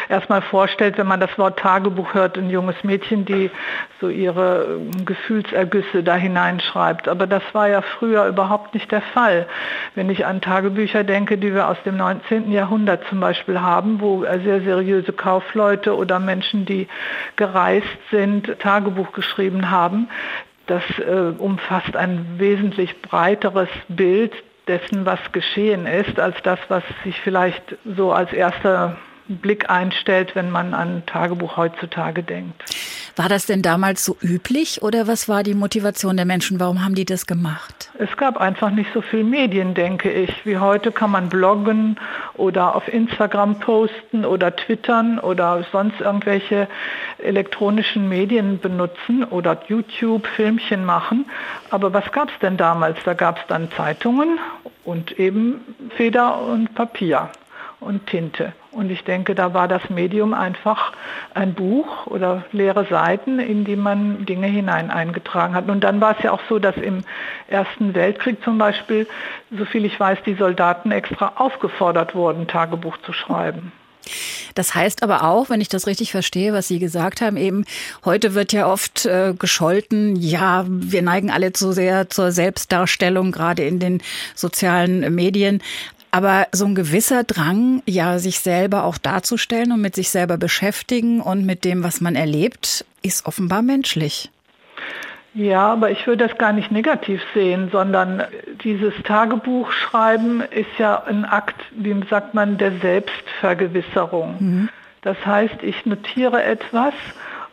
erstmal 0.09 0.41
vorstellt, 0.41 0.97
wenn 0.97 1.07
man 1.07 1.19
das 1.19 1.37
Wort 1.37 1.59
Tagebuch 1.59 2.13
hört, 2.13 2.37
ein 2.37 2.49
junges 2.49 2.75
Mädchen, 2.83 3.25
die 3.25 3.49
so 3.99 4.09
ihre 4.09 4.65
ähm, 4.65 5.05
Gefühlsergüsse 5.05 6.03
da 6.03 6.15
hineinschreibt. 6.15 7.07
Aber 7.07 7.25
das 7.25 7.43
war 7.53 7.67
ja 7.67 7.81
früher 7.81 8.27
überhaupt 8.27 8.73
nicht 8.73 8.91
der 8.91 9.01
Fall. 9.01 9.47
Wenn 9.95 10.09
ich 10.09 10.25
an 10.25 10.41
Tagebücher 10.41 11.03
denke, 11.03 11.37
die 11.37 11.53
wir 11.53 11.67
aus 11.67 11.77
dem 11.85 11.97
19. 11.97 12.51
Jahrhundert 12.51 13.03
zum 13.09 13.19
Beispiel 13.19 13.59
haben, 13.59 13.99
wo 13.99 14.23
sehr 14.23 14.61
seriöse 14.61 15.13
Kaufleute 15.13 15.95
oder 15.95 16.19
Menschen, 16.19 16.65
die 16.65 16.87
gereist 17.35 17.87
sind, 18.11 18.59
Tagebuch 18.59 19.11
geschrieben 19.13 19.69
haben, 19.69 20.09
das 20.67 20.83
äh, 20.99 21.33
umfasst 21.37 21.95
ein 21.95 22.35
wesentlich 22.37 23.01
breiteres 23.01 23.69
Bild 23.87 24.33
dessen, 24.67 25.05
was 25.05 25.19
geschehen 25.31 25.85
ist, 25.85 26.19
als 26.19 26.35
das, 26.43 26.59
was 26.69 26.83
sich 27.03 27.19
vielleicht 27.21 27.77
so 27.85 28.11
als 28.11 28.31
erster 28.33 28.97
Blick 29.27 29.69
einstellt, 29.69 30.35
wenn 30.35 30.51
man 30.51 30.73
an 30.73 31.03
Tagebuch 31.05 31.57
heutzutage 31.57 32.23
denkt. 32.23 32.63
War 33.15 33.29
das 33.29 33.45
denn 33.45 33.61
damals 33.61 34.03
so 34.03 34.17
üblich 34.21 34.81
oder 34.81 35.07
was 35.07 35.29
war 35.29 35.43
die 35.43 35.53
Motivation 35.53 36.17
der 36.17 36.25
Menschen? 36.25 36.59
Warum 36.59 36.83
haben 36.83 36.95
die 36.95 37.05
das 37.05 37.27
gemacht? 37.27 37.91
Es 37.99 38.17
gab 38.17 38.37
einfach 38.37 38.71
nicht 38.71 38.89
so 38.91 39.01
viel 39.01 39.23
Medien, 39.23 39.75
denke 39.75 40.11
ich. 40.11 40.45
Wie 40.45 40.57
heute 40.57 40.91
kann 40.91 41.11
man 41.11 41.29
bloggen 41.29 41.99
oder 42.33 42.75
auf 42.75 42.91
Instagram 42.91 43.59
posten 43.59 44.25
oder 44.25 44.55
twittern 44.55 45.19
oder 45.19 45.63
sonst 45.71 46.01
irgendwelche 46.01 46.67
elektronischen 47.19 48.09
Medien 48.09 48.59
benutzen 48.59 49.23
oder 49.25 49.61
YouTube 49.67 50.25
Filmchen 50.25 50.83
machen. 50.83 51.25
Aber 51.69 51.93
was 51.93 52.11
gab 52.11 52.29
es 52.29 52.39
denn 52.41 52.57
damals? 52.57 52.97
Da 53.05 53.13
gab 53.13 53.37
es 53.37 53.43
dann 53.47 53.71
Zeitungen 53.73 54.39
und 54.85 55.19
eben 55.19 55.61
Feder 55.95 56.41
und 56.41 56.73
Papier 56.73 57.29
und 57.79 58.07
Tinte. 58.07 58.53
Und 58.73 58.89
ich 58.89 59.03
denke, 59.03 59.35
da 59.35 59.53
war 59.53 59.67
das 59.67 59.89
Medium 59.89 60.33
einfach 60.33 60.93
ein 61.33 61.53
Buch 61.53 62.07
oder 62.07 62.43
leere 62.51 62.85
Seiten, 62.85 63.39
in 63.39 63.65
die 63.65 63.75
man 63.75 64.25
Dinge 64.25 64.47
hinein 64.47 64.89
eingetragen 64.89 65.53
hat. 65.53 65.69
Und 65.69 65.83
dann 65.83 66.01
war 66.01 66.17
es 66.17 66.23
ja 66.23 66.31
auch 66.31 66.41
so, 66.49 66.59
dass 66.59 66.75
im 66.77 67.03
Ersten 67.47 67.93
Weltkrieg 67.93 68.43
zum 68.43 68.57
Beispiel, 68.57 69.07
soviel 69.55 69.85
ich 69.85 69.99
weiß, 69.99 70.19
die 70.25 70.33
Soldaten 70.33 70.91
extra 70.91 71.33
aufgefordert 71.35 72.15
wurden, 72.15 72.47
Tagebuch 72.47 72.97
zu 73.05 73.13
schreiben. 73.13 73.71
Das 74.55 74.75
heißt 74.75 75.01
aber 75.03 75.23
auch, 75.23 75.49
wenn 75.49 75.61
ich 75.61 75.69
das 75.69 75.87
richtig 75.87 76.11
verstehe, 76.11 76.53
was 76.53 76.67
Sie 76.67 76.79
gesagt 76.79 77.21
haben, 77.21 77.37
eben 77.37 77.65
heute 78.05 78.33
wird 78.33 78.53
ja 78.53 78.67
oft 78.67 79.05
äh, 79.05 79.33
gescholten, 79.37 80.15
ja, 80.15 80.65
wir 80.67 81.01
neigen 81.01 81.31
alle 81.31 81.53
zu 81.53 81.71
sehr 81.71 82.09
zur 82.09 82.31
Selbstdarstellung, 82.31 83.31
gerade 83.31 83.63
in 83.63 83.79
den 83.79 84.01
sozialen 84.35 85.13
Medien. 85.15 85.61
Aber 86.13 86.45
so 86.51 86.65
ein 86.65 86.75
gewisser 86.75 87.23
Drang, 87.23 87.81
ja, 87.87 88.19
sich 88.19 88.37
selber 88.37 88.83
auch 88.83 88.99
darzustellen 88.99 89.71
und 89.71 89.81
mit 89.81 89.95
sich 89.95 90.11
selber 90.11 90.37
beschäftigen 90.37 91.19
und 91.21 91.43
mit 91.43 91.65
dem, 91.65 91.83
was 91.83 92.01
man 92.01 92.13
erlebt, 92.13 92.85
ist 93.01 93.25
offenbar 93.25 93.63
menschlich. 93.63 94.29
Ja, 95.33 95.71
aber 95.73 95.89
ich 95.89 96.05
würde 96.05 96.27
das 96.27 96.37
gar 96.37 96.53
nicht 96.53 96.71
negativ 96.71 97.19
sehen, 97.33 97.69
sondern 97.71 98.21
dieses 98.63 98.93
Tagebuchschreiben 99.05 100.41
ist 100.51 100.69
ja 100.77 101.01
ein 101.03 101.25
Akt, 101.25 101.59
wie 101.71 101.95
sagt 102.07 102.35
man, 102.35 102.59
der 102.59 102.73
Selbstvergewisserung. 102.79 104.35
Mhm. 104.37 104.69
Das 105.01 105.17
heißt, 105.25 105.63
ich 105.63 105.83
notiere 105.87 106.43
etwas 106.43 106.93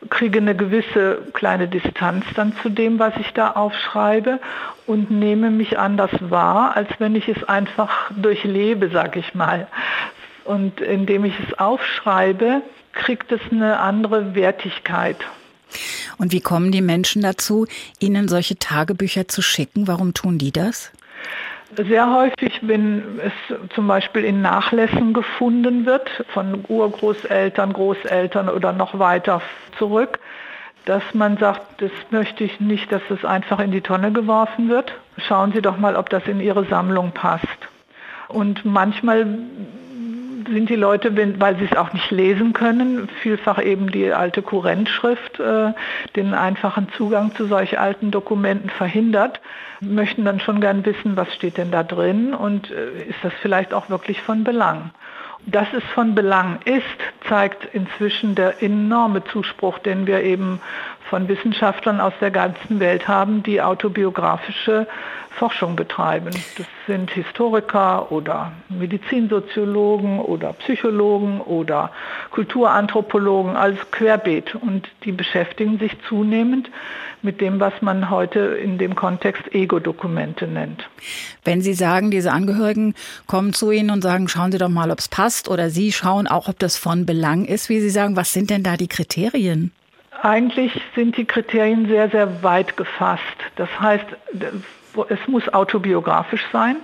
kriege 0.08 0.38
eine 0.38 0.56
gewisse 0.56 1.18
kleine 1.34 1.68
Distanz 1.68 2.24
dann 2.34 2.54
zu 2.62 2.70
dem, 2.70 2.98
was 2.98 3.14
ich 3.20 3.32
da 3.32 3.50
aufschreibe 3.52 4.40
und 4.86 5.10
nehme 5.10 5.50
mich 5.50 5.78
anders 5.78 6.10
wahr, 6.20 6.76
als 6.76 6.88
wenn 6.98 7.14
ich 7.14 7.28
es 7.28 7.44
einfach 7.44 8.10
durchlebe, 8.16 8.90
sag 8.90 9.16
ich 9.16 9.34
mal. 9.34 9.68
Und 10.44 10.80
indem 10.80 11.24
ich 11.24 11.34
es 11.46 11.58
aufschreibe, 11.58 12.62
kriegt 12.92 13.30
es 13.30 13.40
eine 13.50 13.78
andere 13.78 14.34
Wertigkeit. 14.34 15.16
Und 16.18 16.32
wie 16.32 16.40
kommen 16.40 16.72
die 16.72 16.82
Menschen 16.82 17.22
dazu, 17.22 17.66
Ihnen 17.98 18.28
solche 18.28 18.58
Tagebücher 18.58 19.28
zu 19.28 19.42
schicken? 19.42 19.86
Warum 19.86 20.14
tun 20.14 20.38
die 20.38 20.50
das? 20.50 20.90
Sehr 21.76 22.12
häufig, 22.12 22.58
wenn 22.62 23.20
es 23.22 23.72
zum 23.74 23.86
Beispiel 23.86 24.24
in 24.24 24.42
Nachlässen 24.42 25.12
gefunden 25.12 25.86
wird, 25.86 26.08
von 26.32 26.64
Urgroßeltern, 26.66 27.72
Großeltern 27.72 28.48
oder 28.48 28.72
noch 28.72 28.98
weiter 28.98 29.40
zurück, 29.78 30.18
dass 30.84 31.02
man 31.14 31.36
sagt, 31.36 31.80
das 31.80 31.92
möchte 32.10 32.42
ich 32.42 32.58
nicht, 32.58 32.90
dass 32.90 33.02
es 33.10 33.24
einfach 33.24 33.60
in 33.60 33.70
die 33.70 33.82
Tonne 33.82 34.10
geworfen 34.10 34.68
wird. 34.68 34.92
Schauen 35.18 35.52
Sie 35.52 35.62
doch 35.62 35.76
mal, 35.76 35.94
ob 35.94 36.10
das 36.10 36.26
in 36.26 36.40
Ihre 36.40 36.64
Sammlung 36.64 37.12
passt. 37.12 37.68
Und 38.26 38.64
manchmal 38.64 39.26
sind 40.52 40.68
die 40.68 40.76
Leute, 40.76 41.16
weil 41.40 41.56
sie 41.56 41.64
es 41.70 41.76
auch 41.76 41.92
nicht 41.92 42.10
lesen 42.10 42.52
können, 42.52 43.08
vielfach 43.22 43.62
eben 43.62 43.90
die 43.90 44.12
alte 44.12 44.42
Kurrentschrift, 44.42 45.40
äh, 45.40 45.72
den 46.16 46.34
einfachen 46.34 46.88
Zugang 46.96 47.34
zu 47.34 47.46
solch 47.46 47.78
alten 47.78 48.10
Dokumenten 48.10 48.70
verhindert, 48.70 49.40
möchten 49.80 50.24
dann 50.24 50.40
schon 50.40 50.60
gern 50.60 50.84
wissen, 50.84 51.16
was 51.16 51.32
steht 51.34 51.56
denn 51.56 51.70
da 51.70 51.82
drin 51.82 52.34
und 52.34 52.70
äh, 52.70 53.04
ist 53.08 53.18
das 53.22 53.32
vielleicht 53.40 53.72
auch 53.72 53.88
wirklich 53.88 54.20
von 54.22 54.44
Belang. 54.44 54.90
Dass 55.46 55.68
es 55.72 55.84
von 55.94 56.14
Belang 56.14 56.58
ist, 56.66 56.84
zeigt 57.28 57.74
inzwischen 57.74 58.34
der 58.34 58.62
enorme 58.62 59.24
Zuspruch, 59.24 59.78
den 59.78 60.06
wir 60.06 60.22
eben 60.22 60.60
von 61.08 61.28
Wissenschaftlern 61.28 62.00
aus 62.00 62.12
der 62.20 62.30
ganzen 62.30 62.78
Welt 62.78 63.08
haben, 63.08 63.42
die 63.42 63.62
autobiografische 63.62 64.86
Forschung 65.30 65.76
betreiben. 65.76 66.30
Das 66.58 66.66
sind 66.86 67.10
Historiker 67.10 68.12
oder 68.12 68.52
Medizinsoziologen 68.68 70.20
oder 70.20 70.52
Psychologen 70.54 71.40
oder 71.40 71.90
Kulturanthropologen, 72.30 73.56
also 73.56 73.78
querbeet. 73.90 74.54
Und 74.54 74.88
die 75.04 75.12
beschäftigen 75.12 75.78
sich 75.78 75.96
zunehmend 76.08 76.70
mit 77.22 77.40
dem, 77.40 77.60
was 77.60 77.72
man 77.80 78.10
heute 78.10 78.40
in 78.40 78.78
dem 78.78 78.94
Kontext 78.94 79.54
Ego-Dokumente 79.54 80.46
nennt. 80.46 80.88
Wenn 81.44 81.60
Sie 81.60 81.74
sagen, 81.74 82.10
diese 82.10 82.32
Angehörigen 82.32 82.94
kommen 83.26 83.52
zu 83.52 83.70
Ihnen 83.70 83.90
und 83.90 84.02
sagen, 84.02 84.28
schauen 84.28 84.52
Sie 84.52 84.58
doch 84.58 84.68
mal, 84.68 84.90
ob 84.90 84.98
es 84.98 85.08
passt, 85.08 85.48
oder 85.48 85.70
Sie 85.70 85.92
schauen 85.92 86.26
auch, 86.26 86.48
ob 86.48 86.58
das 86.58 86.76
von 86.76 87.06
Belang 87.06 87.44
ist, 87.44 87.68
wie 87.68 87.80
Sie 87.80 87.90
sagen, 87.90 88.16
was 88.16 88.32
sind 88.32 88.50
denn 88.50 88.62
da 88.62 88.76
die 88.76 88.88
Kriterien? 88.88 89.72
Eigentlich 90.22 90.72
sind 90.94 91.16
die 91.16 91.24
Kriterien 91.24 91.86
sehr, 91.86 92.10
sehr 92.10 92.42
weit 92.42 92.76
gefasst. 92.76 93.22
Das 93.56 93.68
heißt, 93.80 94.04
es 95.08 95.26
muss 95.26 95.52
autobiografisch 95.52 96.44
sein. 96.52 96.76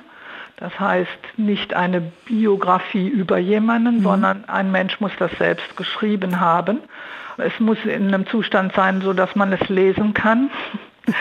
Das 0.56 0.78
heißt 0.80 1.18
nicht 1.36 1.74
eine 1.74 2.00
Biografie 2.24 3.08
über 3.08 3.38
jemanden, 3.38 3.98
mhm. 3.98 4.02
sondern 4.02 4.44
ein 4.46 4.70
Mensch 4.72 5.00
muss 5.00 5.12
das 5.18 5.30
selbst 5.32 5.76
geschrieben 5.76 6.40
haben. 6.40 6.80
Es 7.36 7.60
muss 7.60 7.78
in 7.84 8.08
einem 8.08 8.26
Zustand 8.26 8.72
sein, 8.74 9.02
so 9.02 9.12
dass 9.12 9.36
man 9.36 9.52
es 9.52 9.68
lesen 9.68 10.14
kann. 10.14 10.50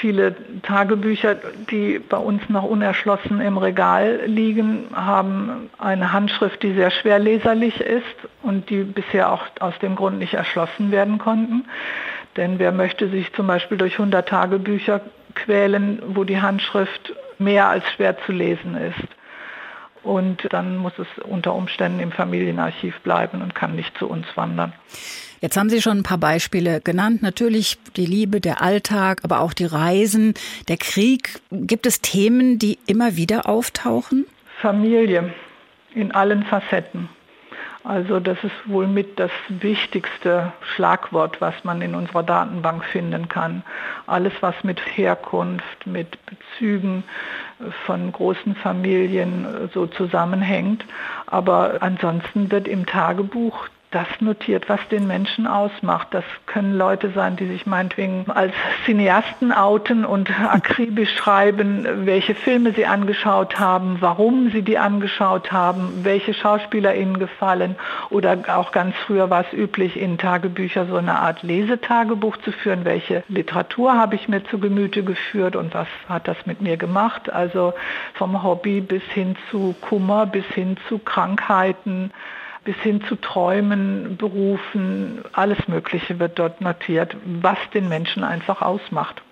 Viele 0.00 0.34
Tagebücher, 0.62 1.36
die 1.70 1.98
bei 1.98 2.16
uns 2.16 2.48
noch 2.48 2.64
unerschlossen 2.64 3.40
im 3.40 3.58
Regal 3.58 4.22
liegen, 4.26 4.86
haben 4.94 5.70
eine 5.78 6.12
Handschrift, 6.12 6.62
die 6.62 6.72
sehr 6.72 6.90
schwer 6.90 7.18
leserlich 7.18 7.80
ist 7.80 8.04
und 8.42 8.70
die 8.70 8.82
bisher 8.82 9.30
auch 9.30 9.42
aus 9.60 9.78
dem 9.80 9.94
Grund 9.94 10.18
nicht 10.18 10.34
erschlossen 10.34 10.90
werden 10.90 11.18
konnten. 11.18 11.66
Denn 12.36 12.58
wer 12.58 12.72
möchte 12.72 13.08
sich 13.08 13.32
zum 13.34 13.46
Beispiel 13.46 13.76
durch 13.76 13.94
100 13.94 14.28
Tagebücher 14.28 15.02
quälen, 15.34 16.02
wo 16.06 16.24
die 16.24 16.40
Handschrift 16.40 17.14
mehr 17.38 17.68
als 17.68 17.84
schwer 17.92 18.16
zu 18.24 18.32
lesen 18.32 18.76
ist? 18.76 19.08
Und 20.02 20.52
dann 20.52 20.76
muss 20.76 20.92
es 20.98 21.06
unter 21.24 21.54
Umständen 21.54 21.98
im 21.98 22.12
Familienarchiv 22.12 23.00
bleiben 23.00 23.40
und 23.40 23.54
kann 23.54 23.74
nicht 23.74 23.96
zu 23.98 24.06
uns 24.06 24.26
wandern. 24.34 24.72
Jetzt 25.40 25.56
haben 25.56 25.70
Sie 25.70 25.82
schon 25.82 25.98
ein 25.98 26.02
paar 26.02 26.18
Beispiele 26.18 26.80
genannt. 26.80 27.22
Natürlich 27.22 27.78
die 27.96 28.06
Liebe, 28.06 28.40
der 28.40 28.62
Alltag, 28.62 29.20
aber 29.24 29.40
auch 29.40 29.52
die 29.52 29.64
Reisen, 29.66 30.34
der 30.68 30.76
Krieg. 30.76 31.40
Gibt 31.50 31.86
es 31.86 32.00
Themen, 32.00 32.58
die 32.58 32.78
immer 32.86 33.16
wieder 33.16 33.48
auftauchen? 33.48 34.26
Familie 34.60 35.34
in 35.94 36.12
allen 36.12 36.44
Facetten. 36.44 37.08
Also 37.84 38.18
das 38.18 38.42
ist 38.42 38.66
wohl 38.66 38.86
mit 38.86 39.20
das 39.20 39.30
wichtigste 39.48 40.52
Schlagwort, 40.74 41.42
was 41.42 41.64
man 41.64 41.82
in 41.82 41.94
unserer 41.94 42.22
Datenbank 42.22 42.82
finden 42.82 43.28
kann. 43.28 43.62
Alles, 44.06 44.32
was 44.40 44.54
mit 44.64 44.80
Herkunft, 44.96 45.86
mit 45.86 46.18
Bezügen 46.24 47.04
von 47.84 48.10
großen 48.10 48.54
Familien 48.56 49.68
so 49.74 49.86
zusammenhängt. 49.86 50.86
Aber 51.26 51.76
ansonsten 51.80 52.50
wird 52.50 52.68
im 52.68 52.86
Tagebuch 52.86 53.68
das 53.94 54.08
notiert, 54.20 54.68
was 54.68 54.80
den 54.90 55.06
Menschen 55.06 55.46
ausmacht. 55.46 56.08
Das 56.10 56.24
können 56.46 56.76
Leute 56.76 57.10
sein, 57.10 57.36
die 57.36 57.46
sich 57.46 57.64
meinetwegen 57.64 58.26
als 58.28 58.52
Cineasten 58.84 59.52
outen 59.52 60.04
und 60.04 60.30
akribisch 60.40 61.14
schreiben, 61.16 61.86
welche 62.06 62.34
Filme 62.34 62.72
sie 62.72 62.86
angeschaut 62.86 63.60
haben, 63.60 63.98
warum 64.00 64.50
sie 64.50 64.62
die 64.62 64.78
angeschaut 64.78 65.52
haben, 65.52 66.04
welche 66.04 66.34
Schauspieler 66.34 66.94
ihnen 66.96 67.18
gefallen. 67.18 67.76
Oder 68.10 68.36
auch 68.48 68.72
ganz 68.72 68.96
früher 69.06 69.30
war 69.30 69.42
es 69.42 69.52
üblich, 69.52 69.96
in 69.96 70.18
Tagebücher 70.18 70.86
so 70.86 70.96
eine 70.96 71.20
Art 71.20 71.42
Lesetagebuch 71.42 72.36
zu 72.38 72.50
führen. 72.50 72.84
Welche 72.84 73.22
Literatur 73.28 73.94
habe 73.94 74.16
ich 74.16 74.28
mir 74.28 74.44
zu 74.44 74.58
Gemüte 74.58 75.04
geführt 75.04 75.54
und 75.54 75.74
was 75.74 75.88
hat 76.08 76.26
das 76.26 76.36
mit 76.46 76.60
mir 76.60 76.76
gemacht? 76.76 77.32
Also 77.32 77.74
vom 78.14 78.42
Hobby 78.42 78.80
bis 78.80 79.02
hin 79.04 79.36
zu 79.50 79.74
Kummer, 79.80 80.26
bis 80.26 80.46
hin 80.46 80.76
zu 80.88 80.98
Krankheiten 80.98 82.10
bis 82.64 82.76
hin 82.76 83.02
zu 83.08 83.16
Träumen, 83.16 84.16
Berufen, 84.16 85.20
alles 85.32 85.58
Mögliche 85.68 86.18
wird 86.18 86.38
dort 86.38 86.60
notiert, 86.60 87.16
was 87.24 87.58
den 87.72 87.88
Menschen 87.88 88.24
einfach 88.24 88.62
ausmacht. 88.62 89.22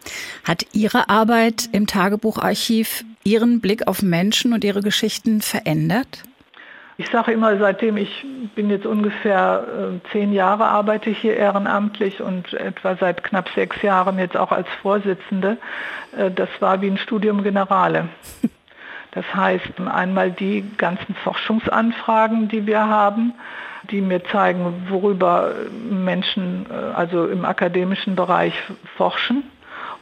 Hat 0.45 0.67
Ihre 0.73 1.09
Arbeit 1.09 1.69
im 1.73 1.87
Tagebucharchiv 1.87 3.05
Ihren 3.25 3.61
Blick 3.61 3.87
auf 3.87 4.03
Menschen 4.03 4.53
und 4.53 4.65
ihre 4.65 4.83
Geschichten 4.83 5.43
verändert? 5.43 6.25
Ich 6.99 7.09
sage 7.09 7.33
immer, 7.33 7.57
seitdem 7.59 7.97
ich 7.97 8.25
bin 8.55 8.69
jetzt 8.69 8.85
ungefähr 8.85 9.65
äh, 9.67 10.11
zehn 10.13 10.33
Jahre 10.33 10.67
arbeite 10.67 11.11
ich 11.11 11.19
hier 11.19 11.37
ehrenamtlich 11.37 12.21
und 12.21 12.53
etwa 12.53 12.97
seit 12.97 13.25
knapp 13.25 13.49
sechs 13.55 13.81
Jahren 13.83 14.19
jetzt 14.19 14.37
auch 14.37 14.53
als 14.53 14.69
Vorsitzende, 14.83 15.57
äh, 16.17 16.31
das 16.31 16.49
war 16.61 16.81
wie 16.83 16.89
ein 16.89 16.99
Studium 16.99 17.43
Generale. 17.43 18.09
Das 19.13 19.25
heißt 19.35 19.81
einmal 19.81 20.33
die 20.33 20.65
ganzen 20.77 21.15
Forschungsanfragen, 21.15 22.49
die 22.49 22.67
wir 22.67 22.89
haben, 22.89 23.35
die 23.91 24.01
mir 24.01 24.25
zeigen, 24.25 24.87
worüber 24.89 25.55
Menschen 25.91 26.67
äh, 26.71 26.75
also 26.95 27.27
im 27.27 27.45
akademischen 27.45 28.17
Bereich 28.17 28.55
forschen. 28.97 29.45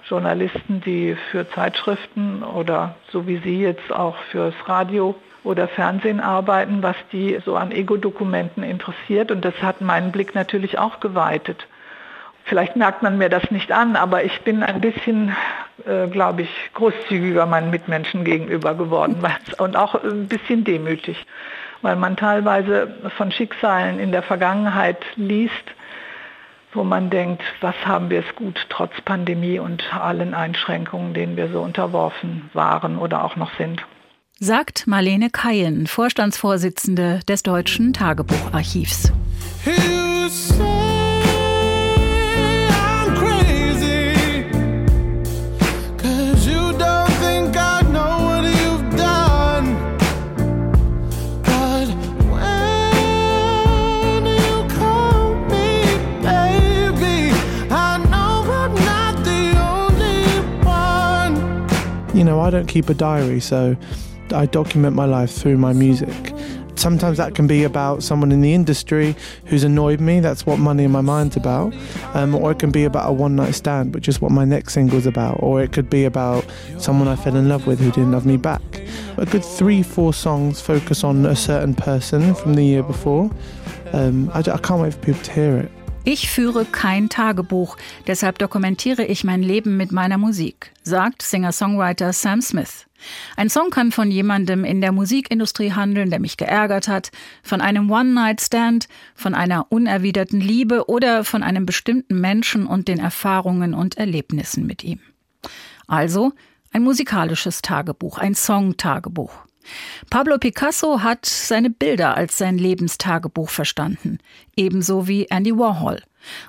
Journalisten, 0.08 0.80
die 0.80 1.16
für 1.30 1.48
Zeitschriften 1.50 2.42
oder 2.42 2.96
so 3.12 3.26
wie 3.26 3.36
Sie 3.38 3.60
jetzt 3.60 3.92
auch 3.92 4.16
fürs 4.30 4.54
Radio 4.66 5.14
oder 5.44 5.68
Fernsehen 5.68 6.20
arbeiten, 6.20 6.82
was 6.82 6.96
die 7.12 7.38
so 7.44 7.56
an 7.56 7.70
Ego-Dokumenten 7.70 8.62
interessiert. 8.62 9.30
Und 9.30 9.44
das 9.44 9.54
hat 9.62 9.80
meinen 9.80 10.10
Blick 10.10 10.34
natürlich 10.34 10.78
auch 10.78 11.00
geweitet. 11.00 11.66
Vielleicht 12.44 12.76
merkt 12.76 13.02
man 13.02 13.18
mir 13.18 13.28
das 13.28 13.50
nicht 13.50 13.70
an, 13.70 13.96
aber 13.96 14.24
ich 14.24 14.40
bin 14.40 14.62
ein 14.62 14.80
bisschen, 14.80 15.34
äh, 15.86 16.08
glaube 16.08 16.42
ich, 16.42 16.70
großzügiger 16.74 17.46
meinen 17.46 17.70
Mitmenschen 17.70 18.24
gegenüber 18.24 18.74
geworden 18.74 19.22
und 19.58 19.76
auch 19.76 19.94
ein 20.02 20.26
bisschen 20.26 20.64
demütig, 20.64 21.24
weil 21.82 21.96
man 21.96 22.16
teilweise 22.16 22.94
von 23.16 23.30
Schicksalen 23.30 23.98
in 23.98 24.12
der 24.12 24.22
Vergangenheit 24.22 25.04
liest, 25.16 25.52
wo 26.72 26.84
man 26.84 27.10
denkt, 27.10 27.42
was 27.60 27.74
haben 27.84 28.10
wir 28.10 28.20
es 28.20 28.36
gut 28.36 28.66
trotz 28.68 29.00
Pandemie 29.00 29.58
und 29.58 29.92
allen 29.94 30.34
Einschränkungen, 30.34 31.14
denen 31.14 31.36
wir 31.36 31.48
so 31.48 31.60
unterworfen 31.60 32.50
waren 32.52 32.98
oder 32.98 33.24
auch 33.24 33.36
noch 33.36 33.52
sind. 33.56 33.82
Sagt 34.38 34.86
Marlene 34.86 35.28
Kayen, 35.28 35.86
Vorstandsvorsitzende 35.86 37.20
des 37.28 37.42
Deutschen 37.42 37.92
Tagebucharchivs. 37.92 39.12
I 62.40 62.50
don't 62.50 62.66
keep 62.66 62.88
a 62.88 62.94
diary, 62.94 63.40
so 63.40 63.76
I 64.32 64.46
document 64.46 64.96
my 64.96 65.04
life 65.04 65.30
through 65.30 65.58
my 65.58 65.72
music. 65.72 66.34
Sometimes 66.76 67.18
that 67.18 67.34
can 67.34 67.46
be 67.46 67.64
about 67.64 68.02
someone 68.02 68.32
in 68.32 68.40
the 68.40 68.54
industry 68.54 69.14
who's 69.44 69.64
annoyed 69.64 70.00
me. 70.00 70.20
That's 70.20 70.46
what 70.46 70.58
Money 70.58 70.84
in 70.84 70.90
My 70.90 71.02
Mind's 71.02 71.36
about. 71.36 71.74
Um, 72.14 72.34
or 72.34 72.52
it 72.52 72.58
can 72.58 72.70
be 72.70 72.84
about 72.84 73.08
a 73.08 73.12
one 73.12 73.36
night 73.36 73.54
stand, 73.54 73.94
which 73.94 74.08
is 74.08 74.20
what 74.20 74.30
my 74.30 74.46
next 74.46 74.72
single's 74.72 75.04
about. 75.04 75.42
Or 75.42 75.60
it 75.62 75.72
could 75.72 75.90
be 75.90 76.04
about 76.04 76.46
someone 76.78 77.06
I 77.06 77.16
fell 77.16 77.36
in 77.36 77.48
love 77.48 77.66
with 77.66 77.80
who 77.80 77.90
didn't 77.90 78.12
love 78.12 78.24
me 78.24 78.38
back. 78.38 78.62
A 79.18 79.26
good 79.26 79.44
three, 79.44 79.82
four 79.82 80.14
songs 80.14 80.60
focus 80.60 81.04
on 81.04 81.26
a 81.26 81.36
certain 81.36 81.74
person 81.74 82.34
from 82.34 82.54
the 82.54 82.64
year 82.64 82.82
before. 82.82 83.30
Um, 83.92 84.30
I, 84.32 84.38
I 84.38 84.58
can't 84.58 84.80
wait 84.80 84.94
for 84.94 85.00
people 85.00 85.22
to 85.22 85.32
hear 85.32 85.58
it. 85.58 85.70
Ich 86.04 86.30
führe 86.30 86.64
kein 86.64 87.10
Tagebuch, 87.10 87.76
deshalb 88.06 88.38
dokumentiere 88.38 89.04
ich 89.04 89.22
mein 89.22 89.42
Leben 89.42 89.76
mit 89.76 89.92
meiner 89.92 90.16
Musik, 90.16 90.72
sagt 90.82 91.20
Singer-Songwriter 91.20 92.14
Sam 92.14 92.40
Smith. 92.40 92.86
Ein 93.36 93.50
Song 93.50 93.68
kann 93.68 93.92
von 93.92 94.10
jemandem 94.10 94.64
in 94.64 94.80
der 94.80 94.92
Musikindustrie 94.92 95.72
handeln, 95.72 96.08
der 96.08 96.18
mich 96.18 96.38
geärgert 96.38 96.88
hat, 96.88 97.10
von 97.42 97.60
einem 97.60 97.90
One-Night-Stand, 97.90 98.88
von 99.14 99.34
einer 99.34 99.66
unerwiderten 99.70 100.40
Liebe 100.40 100.88
oder 100.88 101.22
von 101.22 101.42
einem 101.42 101.66
bestimmten 101.66 102.18
Menschen 102.18 102.66
und 102.66 102.88
den 102.88 102.98
Erfahrungen 102.98 103.74
und 103.74 103.98
Erlebnissen 103.98 104.66
mit 104.66 104.82
ihm. 104.82 105.00
Also 105.86 106.32
ein 106.72 106.82
musikalisches 106.82 107.60
Tagebuch, 107.60 108.16
ein 108.16 108.34
Song-Tagebuch. 108.34 109.49
Pablo 110.10 110.38
Picasso 110.38 111.02
hat 111.02 111.26
seine 111.26 111.70
Bilder 111.70 112.16
als 112.16 112.38
sein 112.38 112.58
Lebenstagebuch 112.58 113.50
verstanden, 113.50 114.18
ebenso 114.56 115.06
wie 115.08 115.26
Andy 115.30 115.56
Warhol. 115.56 116.02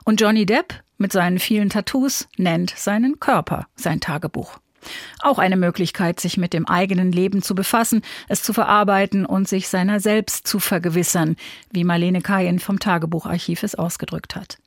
Und 0.03 0.21
Johnny 0.21 0.45
Depp 0.45 0.73
mit 0.97 1.11
seinen 1.11 1.39
vielen 1.39 1.69
Tattoos 1.69 2.27
nennt 2.37 2.71
seinen 2.71 3.19
Körper 3.19 3.67
sein 3.75 3.99
Tagebuch. 3.99 4.59
Auch 5.19 5.37
eine 5.37 5.57
Möglichkeit, 5.57 6.19
sich 6.19 6.37
mit 6.37 6.53
dem 6.53 6.67
eigenen 6.67 7.11
Leben 7.11 7.41
zu 7.41 7.53
befassen, 7.53 8.01
es 8.27 8.41
zu 8.41 8.53
verarbeiten 8.53 9.25
und 9.25 9.47
sich 9.47 9.67
seiner 9.67 9.99
selbst 9.99 10.47
zu 10.47 10.59
vergewissern, 10.59 11.35
wie 11.71 11.83
Marlene 11.83 12.21
Kayen 12.21 12.59
vom 12.59 12.79
Tagebucharchiv 12.79 13.63
es 13.63 13.75
ausgedrückt 13.75 14.35
hat. 14.35 14.57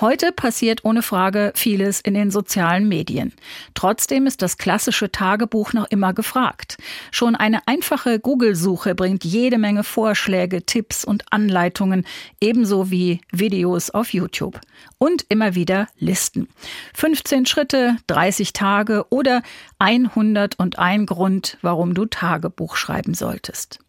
Heute 0.00 0.32
passiert 0.32 0.84
ohne 0.84 1.02
Frage 1.02 1.52
vieles 1.54 2.00
in 2.00 2.14
den 2.14 2.30
sozialen 2.30 2.88
Medien. 2.88 3.32
Trotzdem 3.74 4.26
ist 4.26 4.40
das 4.40 4.56
klassische 4.56 5.12
Tagebuch 5.12 5.72
noch 5.72 5.90
immer 5.90 6.14
gefragt. 6.14 6.78
Schon 7.10 7.36
eine 7.36 7.66
einfache 7.66 8.18
Google-Suche 8.18 8.94
bringt 8.94 9.24
jede 9.24 9.58
Menge 9.58 9.84
Vorschläge, 9.84 10.64
Tipps 10.64 11.04
und 11.04 11.24
Anleitungen, 11.30 12.06
ebenso 12.40 12.90
wie 12.90 13.20
Videos 13.30 13.90
auf 13.90 14.14
YouTube. 14.14 14.60
Und 14.98 15.26
immer 15.28 15.54
wieder 15.54 15.88
Listen. 15.98 16.48
15 16.94 17.44
Schritte, 17.46 17.96
30 18.06 18.52
Tage 18.52 19.04
oder 19.10 19.42
101 19.78 21.06
Grund, 21.06 21.58
warum 21.60 21.94
du 21.94 22.06
Tagebuch 22.06 22.76
schreiben 22.76 23.14
solltest. 23.14 23.80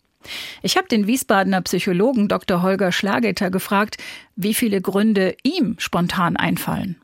Ich 0.62 0.78
habe 0.78 0.88
den 0.88 1.08
Wiesbadener 1.08 1.62
Psychologen 1.62 2.28
Dr. 2.28 2.62
Holger 2.62 2.92
Schlageter 2.92 3.50
gefragt, 3.50 3.98
wie 4.36 4.54
viele 4.54 4.82
Gründe 4.82 5.36
ihm 5.44 5.76
spontan 5.80 6.38
einfallen. 6.38 7.02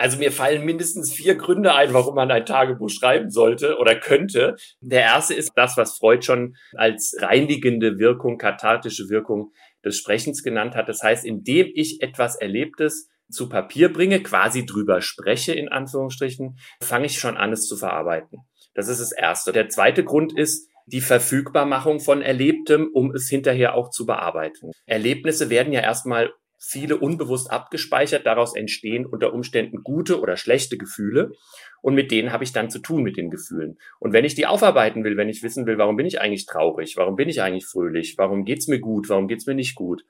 Also 0.00 0.16
mir 0.16 0.32
fallen 0.32 0.64
mindestens 0.64 1.12
vier 1.12 1.34
Gründe 1.34 1.74
ein, 1.74 1.92
warum 1.92 2.14
man 2.14 2.30
ein 2.30 2.46
Tagebuch 2.46 2.88
schreiben 2.88 3.28
sollte 3.28 3.76
oder 3.76 3.94
könnte. 3.94 4.56
Der 4.80 5.02
erste 5.02 5.34
ist 5.34 5.52
das, 5.56 5.76
was 5.76 5.98
Freud 5.98 6.22
schon 6.24 6.56
als 6.72 7.14
reinigende 7.20 7.98
Wirkung, 7.98 8.38
kathartische 8.38 9.10
Wirkung 9.10 9.52
des 9.84 9.98
Sprechens 9.98 10.42
genannt 10.42 10.74
hat. 10.74 10.88
Das 10.88 11.02
heißt, 11.02 11.26
indem 11.26 11.68
ich 11.74 12.00
etwas 12.00 12.36
Erlebtes 12.36 13.10
zu 13.30 13.50
Papier 13.50 13.92
bringe, 13.92 14.22
quasi 14.22 14.64
drüber 14.64 15.02
spreche, 15.02 15.52
in 15.52 15.68
Anführungsstrichen, 15.68 16.58
fange 16.82 17.04
ich 17.04 17.18
schon 17.18 17.36
an, 17.36 17.52
es 17.52 17.68
zu 17.68 17.76
verarbeiten. 17.76 18.38
Das 18.72 18.88
ist 18.88 19.02
das 19.02 19.12
Erste. 19.12 19.52
Der 19.52 19.68
zweite 19.68 20.02
Grund 20.02 20.36
ist, 20.36 20.69
die 20.92 21.00
Verfügbarmachung 21.00 22.00
von 22.00 22.22
Erlebtem, 22.22 22.90
um 22.92 23.14
es 23.14 23.28
hinterher 23.28 23.74
auch 23.74 23.90
zu 23.90 24.06
bearbeiten. 24.06 24.72
Erlebnisse 24.86 25.50
werden 25.50 25.72
ja 25.72 25.80
erstmal 25.80 26.32
viele 26.60 26.98
unbewusst 26.98 27.50
abgespeichert, 27.50 28.26
daraus 28.26 28.54
entstehen 28.54 29.06
unter 29.06 29.32
Umständen 29.32 29.82
gute 29.82 30.20
oder 30.20 30.36
schlechte 30.36 30.76
Gefühle 30.76 31.32
und 31.80 31.94
mit 31.94 32.10
denen 32.10 32.32
habe 32.32 32.44
ich 32.44 32.52
dann 32.52 32.68
zu 32.68 32.80
tun 32.80 33.02
mit 33.02 33.16
den 33.16 33.30
Gefühlen. 33.30 33.78
Und 33.98 34.12
wenn 34.12 34.26
ich 34.26 34.34
die 34.34 34.46
aufarbeiten 34.46 35.02
will, 35.02 35.16
wenn 35.16 35.30
ich 35.30 35.42
wissen 35.42 35.66
will, 35.66 35.78
warum 35.78 35.96
bin 35.96 36.06
ich 36.06 36.20
eigentlich 36.20 36.44
traurig, 36.44 36.96
warum 36.98 37.16
bin 37.16 37.30
ich 37.30 37.40
eigentlich 37.40 37.66
fröhlich, 37.66 38.16
warum 38.18 38.44
geht's 38.44 38.68
mir 38.68 38.78
gut, 38.78 39.08
warum 39.08 39.26
geht's 39.26 39.46
mir 39.46 39.54
nicht 39.54 39.74
gut, 39.74 40.04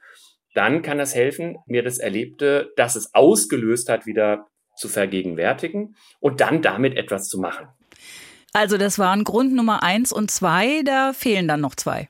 dann 0.55 0.83
kann 0.83 0.99
das 0.99 1.15
helfen, 1.15 1.59
mir 1.67 1.85
das 1.85 1.99
Erlebte, 1.99 2.73
das 2.77 2.97
es 2.97 3.15
ausgelöst 3.15 3.89
hat, 3.89 4.07
wieder 4.07 4.47
zu 4.77 4.89
vergegenwärtigen 4.89 5.95
und 6.19 6.41
dann 6.41 6.63
damit 6.63 6.97
etwas 6.97 7.29
zu 7.29 7.39
machen. 7.39 7.69
Also 8.53 8.79
das 8.79 8.99
waren 8.99 9.25
Grund 9.25 9.55
Nummer 9.55 9.83
eins 9.83 10.13
und 10.13 10.31
zwei, 10.31 10.83
da 10.83 11.13
fehlen 11.13 11.47
dann 11.47 11.61
noch 11.61 11.75
zwei. 11.75 12.09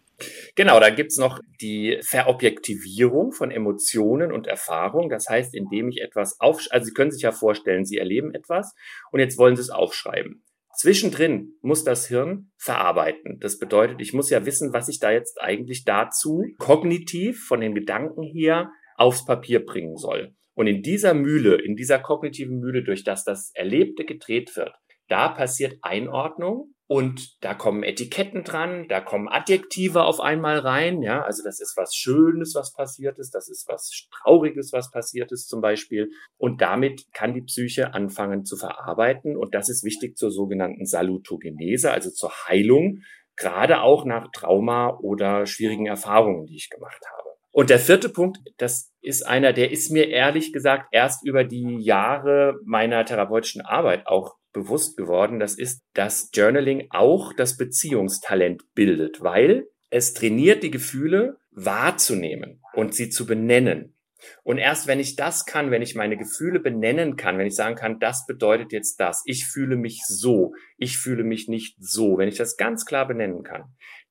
Genau, 0.55 0.81
da 0.81 0.91
gibt's 0.91 1.17
noch 1.17 1.41
die 1.61 1.99
Verobjektivierung 2.03 3.33
von 3.33 3.51
Emotionen 3.51 4.33
und 4.33 4.47
Erfahrungen. 4.47 5.09
Das 5.09 5.29
heißt, 5.29 5.55
indem 5.55 5.89
ich 5.89 6.01
etwas 6.03 6.39
auf, 6.41 6.67
also 6.71 6.85
Sie 6.85 6.93
können 6.93 7.11
sich 7.11 7.23
ja 7.23 7.33
vorstellen, 7.33 7.85
Sie 7.85 7.99
erleben 7.99 8.35
etwas 8.35 8.75
und 9.13 9.21
jetzt 9.21 9.39
wollen 9.39 9.57
Sie 9.57 9.63
es 9.63 9.71
aufschreiben. 9.71 10.45
Zwischendrin 10.77 11.55
muss 11.63 11.85
das 11.85 12.07
Hirn 12.07 12.53
verarbeiten. 12.57 13.39
Das 13.41 13.59
bedeutet, 13.59 14.01
ich 14.01 14.15
muss 14.15 14.31
ja 14.31 14.47
wissen, 14.47 14.73
was 14.73 14.89
ich 14.89 14.99
da 14.99 15.11
jetzt 15.11 15.41
eigentlich 15.41 15.85
dazu 15.85 16.45
kognitiv 16.59 17.45
von 17.45 17.61
den 17.61 17.75
Gedanken 17.75 18.23
her 18.23 18.71
aufs 18.97 19.25
Papier 19.25 19.65
bringen 19.65 19.97
soll. 19.97 20.35
Und 20.55 20.67
in 20.67 20.83
dieser 20.83 21.15
Mühle, 21.15 21.57
in 21.57 21.77
dieser 21.77 21.99
kognitiven 21.99 22.61
Mühle, 22.61 22.83
durch 22.83 23.05
das 23.05 23.25
das 23.25 23.51
Erlebte 23.55 24.05
gedreht 24.05 24.57
wird, 24.57 24.73
da 25.11 25.29
passiert 25.29 25.79
Einordnung 25.83 26.75
und 26.87 27.37
da 27.41 27.55
kommen 27.55 27.83
Etiketten 27.83 28.43
dran, 28.43 28.87
da 28.89 29.01
kommen 29.01 29.29
Adjektive 29.29 30.03
auf 30.05 30.21
einmal 30.21 30.59
rein, 30.59 31.03
ja, 31.03 31.23
also 31.23 31.45
das 31.45 31.61
ist 31.61 31.77
was 31.77 31.95
Schönes, 31.95 32.55
was 32.55 32.73
passiert 32.73 33.19
ist, 33.19 33.35
das 33.35 33.49
ist 33.49 33.69
was 33.69 34.09
Trauriges, 34.11 34.73
was 34.73 34.91
passiert 34.91 35.31
ist 35.31 35.49
zum 35.49 35.61
Beispiel. 35.61 36.11
Und 36.37 36.61
damit 36.63 37.13
kann 37.13 37.35
die 37.35 37.43
Psyche 37.43 37.95
anfangen 37.95 38.45
zu 38.45 38.57
verarbeiten 38.57 39.37
und 39.37 39.55
das 39.55 39.69
ist 39.69 39.85
wichtig 39.85 40.17
zur 40.17 40.31
sogenannten 40.31 40.87
Salutogenese, 40.87 41.93
also 41.93 42.11
zur 42.11 42.31
Heilung, 42.49 43.03
gerade 43.37 43.83
auch 43.83 44.05
nach 44.05 44.29
Trauma 44.33 44.97
oder 44.99 45.47
schwierigen 45.47 45.87
Erfahrungen, 45.87 46.47
die 46.47 46.57
ich 46.57 46.71
gemacht 46.71 47.03
habe. 47.07 47.31
Und 47.53 47.71
der 47.71 47.81
vierte 47.81 48.09
Punkt, 48.09 48.39
das 48.59 48.93
ist 49.01 49.27
einer, 49.27 49.53
der 49.53 49.71
ist 49.71 49.91
mir 49.91 50.09
ehrlich 50.09 50.53
gesagt 50.53 50.89
erst 50.93 51.27
über 51.27 51.45
die 51.45 51.79
Jahre 51.79 52.61
meiner 52.65 53.05
therapeutischen 53.05 53.61
Arbeit 53.61 54.07
auch 54.07 54.40
bewusst 54.53 54.97
geworden. 54.97 55.39
Das 55.39 55.55
ist, 55.55 55.83
dass 55.95 56.31
Journaling 56.33 56.87
auch 56.91 57.33
das 57.33 57.57
Beziehungstalent 57.57 58.63
bildet, 58.75 59.23
weil 59.23 59.67
es 59.91 60.15
trainiert 60.15 60.63
die 60.63 60.71
Gefühle 60.71 61.39
wahrzunehmen 61.51 62.63
und 62.75 62.95
sie 62.95 63.11
zu 63.11 63.27
benennen. 63.27 63.97
Und 64.43 64.59
erst 64.59 64.87
wenn 64.87 65.01
ich 65.01 65.17
das 65.17 65.47
kann, 65.47 65.71
wenn 65.71 65.83
ich 65.83 65.95
meine 65.95 66.17
Gefühle 66.17 66.61
benennen 66.61 67.17
kann, 67.17 67.39
wenn 67.39 67.47
ich 67.47 67.55
sagen 67.55 67.75
kann, 67.75 67.99
das 67.99 68.27
bedeutet 68.27 68.73
jetzt 68.73 69.01
das, 69.01 69.23
ich 69.25 69.47
fühle 69.47 69.77
mich 69.77 70.03
so, 70.07 70.53
ich 70.77 70.99
fühle 70.99 71.25
mich 71.25 71.49
nicht 71.49 71.77
so, 71.81 72.19
wenn 72.19 72.29
ich 72.29 72.37
das 72.37 72.57
ganz 72.57 72.85
klar 72.85 73.09
benennen 73.09 73.43
kann, 73.43 73.65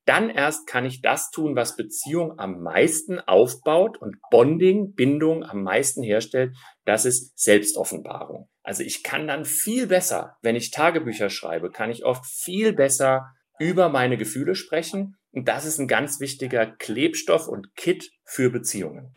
dann 0.06 0.30
erst 0.30 0.66
kann 0.66 0.84
ich 0.84 1.02
das 1.02 1.30
tun, 1.30 1.54
was 1.54 1.76
Beziehung 1.76 2.38
am 2.38 2.62
meisten 2.62 3.20
aufbaut 3.20 3.98
und 3.98 4.16
Bonding, 4.30 4.94
Bindung 4.94 5.44
am 5.44 5.62
meisten 5.62 6.02
herstellt. 6.02 6.56
Das 6.84 7.04
ist 7.04 7.38
Selbstoffenbarung. 7.38 8.48
Also 8.70 8.84
ich 8.84 9.02
kann 9.02 9.26
dann 9.26 9.44
viel 9.44 9.88
besser, 9.88 10.36
wenn 10.42 10.54
ich 10.54 10.70
Tagebücher 10.70 11.28
schreibe, 11.28 11.72
kann 11.72 11.90
ich 11.90 12.04
oft 12.04 12.24
viel 12.24 12.72
besser 12.72 13.34
über 13.58 13.88
meine 13.88 14.16
Gefühle 14.16 14.54
sprechen. 14.54 15.16
Und 15.32 15.48
das 15.48 15.64
ist 15.64 15.80
ein 15.80 15.88
ganz 15.88 16.20
wichtiger 16.20 16.66
Klebstoff 16.66 17.48
und 17.48 17.74
Kit 17.74 18.12
für 18.22 18.48
Beziehungen. 18.48 19.12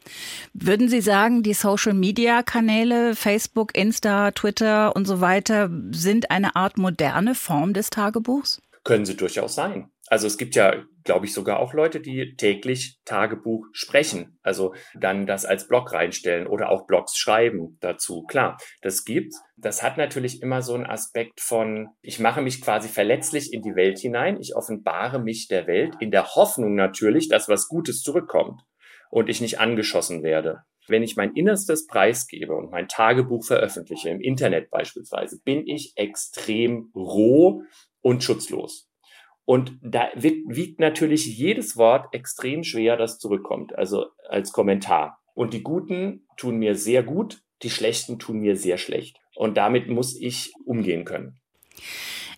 Würden 0.56 0.89
Sie 0.89 1.02
sagen, 1.02 1.44
die 1.44 1.54
Social-Media-Kanäle, 1.54 3.16
Facebook, 3.16 3.78
Insta, 3.78 4.32
Twitter 4.32 4.96
und 4.96 5.06
so 5.06 5.22
weiter, 5.22 5.70
sind 5.92 6.32
eine 6.32 6.56
Art 6.56 6.80
moderne 6.80 7.36
Form 7.36 7.76
des 7.76 7.92
Tagebuchs? 7.92 8.60
Können 8.84 9.06
sie 9.06 9.16
durchaus 9.16 9.54
sein. 9.54 9.92
Also 10.08 10.26
es 10.26 10.39
gibt 10.39 10.56
ja, 10.56 10.84
glaube 11.04 11.26
ich, 11.26 11.34
sogar 11.34 11.60
auch 11.60 11.74
Leute, 11.74 12.00
die 12.00 12.36
täglich 12.36 13.00
Tagebuch 13.06 13.66
sprechen. 13.72 14.38
Also 14.42 14.74
dann 14.96 15.26
das 15.26 15.46
als 15.46 15.68
Blog 15.68 15.94
reinstellen 15.94 16.48
oder 16.48 16.70
auch 16.70 16.86
Blogs 16.88 17.18
schreiben 17.18 17.78
dazu. 17.82 18.24
Klar, 18.24 18.58
das 18.82 19.06
gibt's. 19.06 19.42
Das 19.58 19.84
hat 19.84 19.98
natürlich 19.98 20.42
immer 20.42 20.62
so 20.62 20.74
einen 20.74 20.86
Aspekt 20.86 21.42
von, 21.42 21.89
ich 22.02 22.20
mache 22.20 22.42
mich 22.42 22.62
quasi 22.62 22.89
verletzlich 22.89 23.54
in 23.54 23.62
die 23.62 23.76
Welt 23.76 24.00
hinein. 24.00 24.39
Ich 24.39 24.56
offenbare 24.56 25.20
mich 25.20 25.48
der 25.48 25.68
Welt 25.68 25.96
in 26.00 26.12
der 26.12 26.36
Hoffnung 26.36 26.76
natürlich, 26.76 27.30
dass 27.30 27.50
was 27.50 27.68
Gutes 27.68 28.02
zurückkommt 28.02 28.62
und 29.10 29.30
ich 29.30 29.42
nicht 29.42 29.60
angeschossen 29.60 30.24
werde. 30.24 30.63
Wenn 30.88 31.04
ich 31.04 31.16
mein 31.16 31.34
Innerstes 31.34 31.88
preisgebe 31.88 32.54
und 32.54 32.72
mein 32.72 32.88
Tagebuch 32.88 33.46
veröffentliche, 33.46 34.10
im 34.10 34.20
Internet 34.20 34.70
beispielsweise, 34.70 35.39
bin 35.44 35.66
ich 35.66 35.94
extrem 35.96 36.92
roh 36.94 37.63
und 38.02 38.24
schutzlos. 38.24 38.89
Und 39.45 39.77
da 39.82 40.10
wiegt 40.15 40.79
natürlich 40.79 41.25
jedes 41.25 41.75
Wort 41.75 42.13
extrem 42.13 42.63
schwer, 42.63 42.95
das 42.95 43.19
zurückkommt, 43.19 43.75
also 43.75 44.08
als 44.29 44.51
Kommentar. 44.53 45.19
Und 45.34 45.53
die 45.53 45.63
Guten 45.63 46.25
tun 46.38 46.58
mir 46.58 46.75
sehr 46.75 47.03
gut, 47.03 47.41
die 47.62 47.69
Schlechten 47.69 48.19
tun 48.19 48.39
mir 48.39 48.56
sehr 48.56 48.77
schlecht. 48.77 49.19
Und 49.36 49.58
damit 49.58 49.89
muss 49.89 50.15
ich 50.19 50.53
umgehen 50.65 51.06
können. 51.06 51.39